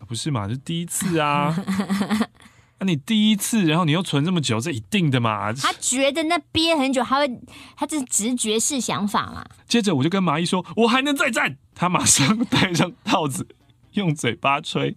[0.08, 1.56] 不是嘛，这是第一次啊。
[1.60, 2.26] 那、
[2.80, 5.54] 啊、你第一次，然后你又存这么久，这一定的嘛？
[5.54, 7.42] 他觉得那憋很久，他会，
[7.76, 9.46] 他这是直觉式想法嘛？
[9.68, 11.58] 接着我就跟麻衣说，我还能再战。
[11.76, 13.48] 他马上戴上套子。
[14.00, 14.96] 用嘴巴吹，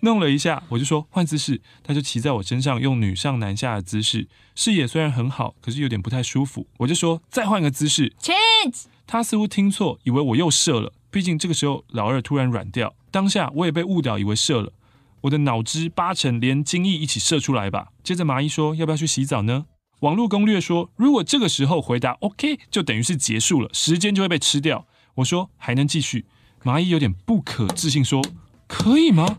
[0.00, 6.66] 弄了一下，我就说换姿势，他就骑在我身上，用女上男下的姿势，视野虽然很好，可是有点不太舒服。
[6.78, 8.84] 我就说再换个姿势，Change。
[9.06, 10.92] 他似乎听错，以为我又射了。
[11.10, 14.72] 毕竟这个时候老二突然软掉，当下我也被误导，以为射了。
[15.22, 17.88] 我的脑汁八成连精液一起射出来吧。
[18.02, 19.66] 接着麻衣说要不要去洗澡呢？
[20.00, 24.86] 网络攻略说，如果这个时候回答 OK，就等于是结束了，时间就会被吃掉。
[25.16, 26.26] 我说还能继续。
[26.62, 28.22] 麻衣有点不可置信，说
[28.66, 29.38] ：“可以吗？”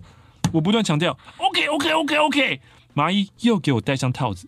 [0.53, 2.61] 我不断强调：“OK，OK，OK，OK。”
[2.93, 4.45] 麻衣又给我戴上套子，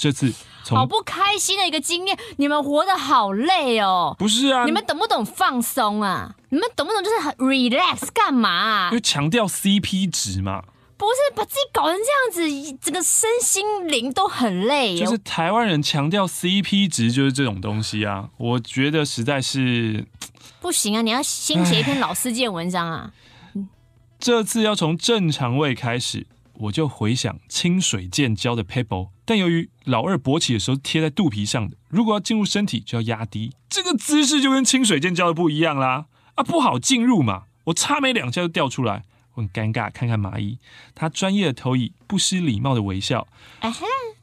[0.00, 0.32] 这次
[0.70, 2.18] 好不开心的一个经验。
[2.38, 4.16] 你们活得好累哦。
[4.18, 6.34] 不是啊，你们懂不懂放松啊？
[6.48, 8.88] 你们懂不懂就是很 relax 干嘛啊？
[8.90, 10.64] 因为强调 CP 值嘛。
[11.02, 14.96] 不是把自己搞成这样子，整个身心灵都很累。
[14.96, 20.06] 就是台湾人强调 CP 值就是这种东西啊，我觉得实在是。
[20.62, 21.02] 不行啊！
[21.02, 23.12] 你要先写一篇老司机的文章啊！
[24.20, 36.04] 这次要从正常位开始，我就回想清水健教的 pebble，但由于老二勃起的时候贴在肚皮上的，如果要进入身体就要压低，这个姿势就跟清水健教的不一样啦！
[36.36, 37.46] 啊，不好进入嘛！
[37.64, 39.02] 我差没两下就掉出来，
[39.34, 39.90] 我很尴尬。
[39.90, 40.58] 看看麻衣，
[40.94, 43.26] 他专业的投以不失礼貌的微笑。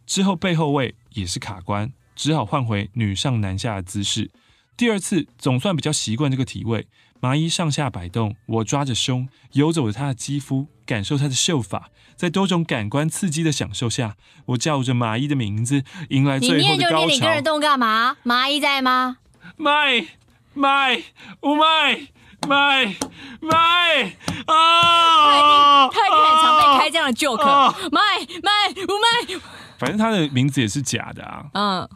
[0.06, 4.32] 之后背后位也是卡关，只好换回女上男下的姿势。
[4.76, 6.88] 第二次总算比较习惯这个体位，
[7.20, 16.66] 麻衣上下摆动，我抓着胸，游走着她的肌肤，感受她的秀发，在多种感官刺激的享受下，我叫着麻衣的名字，迎来最后的高潮。
[16.66, 18.16] 你念就念，你跟人动干嘛？
[18.24, 19.18] 麻衣在吗？
[19.58, 20.08] 麦
[20.54, 21.04] 麦
[21.42, 22.08] 乌麦
[22.48, 22.96] 麦
[23.42, 24.16] 麦
[24.46, 25.90] 啊！
[25.90, 27.90] 他一定很常被开这样的 joke。
[27.92, 28.00] 麦
[28.44, 29.40] 麦不麦，
[29.78, 31.46] 反正他的名字也是假的啊。
[31.54, 31.90] 嗯。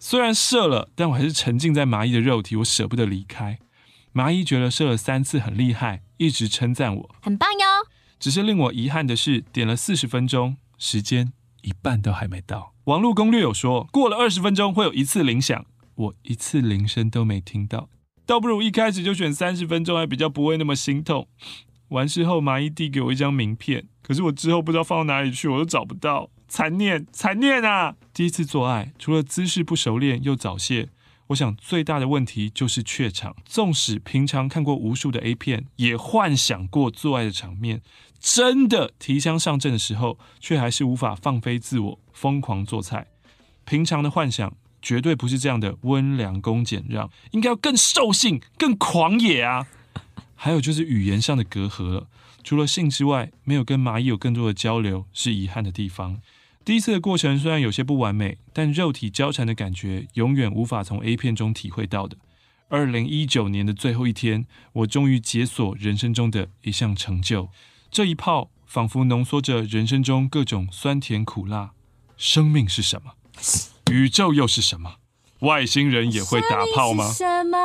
[0.00, 3.58] 虽然射了，但我还是沉浸在麻衣的肉体，我舍不得离开。
[4.12, 7.66] 麻衣觉得射了三次很厉害，一直称赞我很棒哟。
[8.18, 12.72] 只是令我遗憾的是，点了四十分钟，时间一半都还没到。
[12.84, 17.88] 网络攻略有说，过了二十分钟会有一次铃响，我一次铃声都没听到，
[18.28, 21.26] 倒不如一开始就选三十分钟，还比较不会那么心痛。
[21.88, 26.28] 完事后，麻衣递给我一张名片，可是我之后不知道放到哪里去，我都找不到。
[26.46, 27.96] 残念，残念啊！
[28.12, 30.90] 第一次做爱，除了姿势不熟练又早泄，
[31.28, 33.34] 我想最大的问题就是怯场。
[33.46, 37.80] 纵使平常看过无数的 A 片，也幻想过做爱的场面，
[38.20, 43.06] 真的提枪上阵的时候，却还是无法放飞自我，疯狂做菜。
[43.64, 44.54] 平常的幻想
[44.88, 49.66] 绝对不是这样的温良恭俭让，应该要更兽性、更狂野啊！
[50.34, 52.06] 还有就是语言上的隔阂了。
[52.42, 56.22] 除了性之外，没有跟蚂蚁有更多的交流，是遗憾的地方。
[56.64, 62.16] 第一次的过程虽然有些不完美，但肉体交缠的感觉永远无法从 A 片中体会到的。
[62.70, 67.50] 二零一九年的最后一天，我终于解锁人生中的一项成就。
[67.90, 71.72] 这一炮仿佛浓缩着人生中各种酸甜苦辣。
[72.16, 73.12] 生命是什么？
[73.90, 74.96] 宇宙又是什么？
[75.40, 77.10] 外星人也会打炮吗？
[77.12, 77.58] 什么？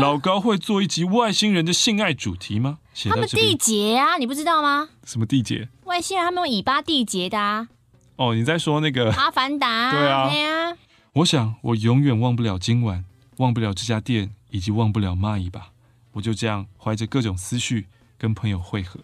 [0.00, 2.78] 老高会做一集外星人的性爱主题吗？
[3.10, 4.88] 他们缔结啊，你不知道吗？
[5.04, 5.68] 什么缔结？
[5.84, 7.68] 外星人他们用尾巴缔结的啊。
[8.16, 9.90] 哦，你在说那个 阿凡达？
[9.90, 10.76] 对啊，对啊。
[11.14, 13.04] 我想我永远忘不了今晚，
[13.38, 15.70] 忘不了这家店，以及忘不了蚂蚁吧。
[16.12, 17.86] 我就这样怀着各种思绪
[18.16, 19.00] 跟朋友会合。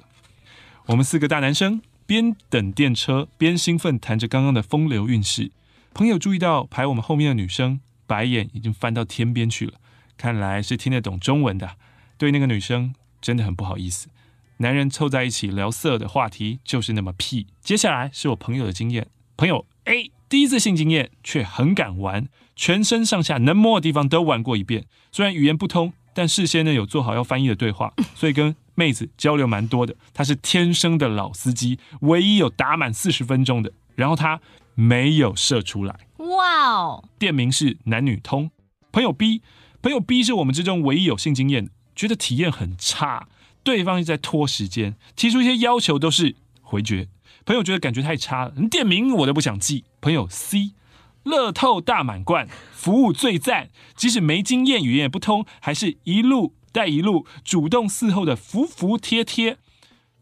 [0.86, 5.50] 我们四个大男生边等电车边兴奋谈着刚刚的风流韵事。
[5.92, 9.74] 朋友注意到排我们后面的女生白眼已经翻到天边去了，
[10.16, 11.76] 看来是听得懂中文的。
[12.16, 14.08] 对那个女生真的很不好意思。
[14.58, 17.46] 男人凑在一起聊色的话题就是那么屁。
[17.62, 24.84] 接下来是我朋友的经验，朋友 A 第一次性经验却很敢玩，全身上下能摸的地方都玩过一遍。
[25.10, 29.96] 虽然语言不通，但事先呢有做好要翻译的对话，所以跟妹子交流蛮多的。
[30.12, 33.72] 他是天生的老司机，唯一有打满四十分钟的。
[33.96, 34.40] 然后他
[34.74, 36.00] 没有射出来。
[36.18, 37.04] 哇哦！
[37.18, 38.50] 店名是男女通。
[38.92, 39.42] 朋友 B，
[39.82, 43.28] 朋友 B 是我们之中唯一有性经验的，觉得体验很差。
[43.62, 47.08] 对方一直在拖时间，提出一些要求都是回绝。
[47.44, 49.84] 朋友觉得感觉太差了，店名我都不想记。
[50.00, 50.72] 朋友 C，
[51.24, 59.58] 乐透大满贯，服务最赞，即使没经验，语言也不通，还是一路带一路，主动伺候的服服帖帖。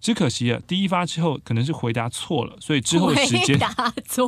[0.00, 3.58] 只可惜啊，第一发之后可能是回答错了，所以之后的时间
[4.06, 4.26] 错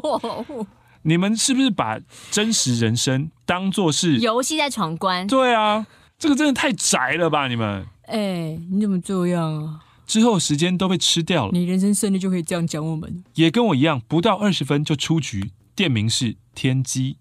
[0.49, 0.67] 误。
[1.03, 1.99] 你们是不是把
[2.31, 5.27] 真实人生当做是游戏在闯关？
[5.27, 5.87] 对啊，
[6.19, 7.87] 这个真的太宅了吧，你们。
[8.03, 9.81] 哎、欸，你怎么这样啊？
[10.07, 11.53] 之后时间都被吃掉了。
[11.53, 13.25] 你人生胜利就可以这样讲我们？
[13.35, 15.53] 也跟我一样，不到二十分就出局。
[15.75, 17.17] 店名是天机。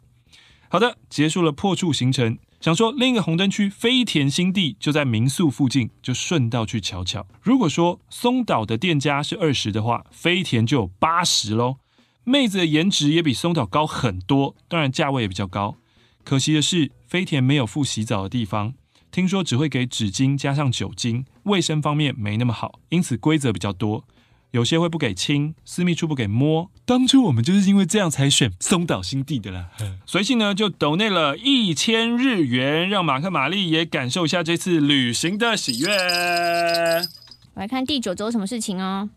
[0.68, 2.38] 好的，结束了破处行程。
[2.60, 7.26] 想说另一个红灯区飞田新地就在民宿附近，就顺道去瞧瞧。
[7.42, 11.78] 如果说松岛的店家是二十的话，飞田就有八十喽。
[12.26, 15.78] 妹子的颜值也比松岛高很多，当然价位也比较高。
[16.26, 18.74] 可惜的是，飞田没有附洗澡的地方。
[19.10, 24.04] 听说只会给纸巾加上酒精，卫生方面没那么好，因此规则比较多。
[24.52, 26.72] 有些会不给亲，私密处不给摸。
[26.84, 29.70] 当初我们就是因为这样才选松岛新地的啦。
[30.08, 35.90] 随性呢就抖内了一千日元，让马克玛丽也感受一下这次旅行的喜悦。
[37.54, 39.10] 我来看第九周什么事情哦。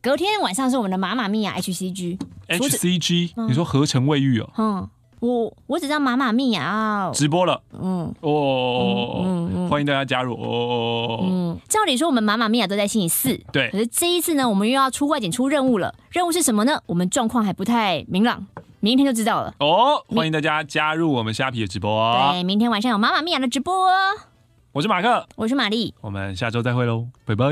[0.00, 2.18] 隔天晚上是我们的妈妈咪呀 HCG。
[2.48, 4.50] HCG，你说合成卫浴哦？
[4.58, 4.88] 嗯。
[5.22, 11.20] 我我只知道妈妈咪呀，直播了，嗯哦，嗯，欢迎大家加入哦。
[11.22, 15.94] 嗯，照理说我们妈妈咪呀都在星期四，对，可是这一次呢，我们又要出外景出任务了。
[16.10, 16.82] 任务是什么呢？
[16.86, 18.44] 我们状况还不太明朗，
[18.80, 19.54] 明天就知道了。
[19.60, 22.32] 哦，欢迎大家加入我们虾皮的直播。
[22.32, 23.72] 对，明天晚上有妈妈咪呀的直播。
[24.72, 27.46] 我是马克，我是玛丽，我们下周再会喽，拜拜。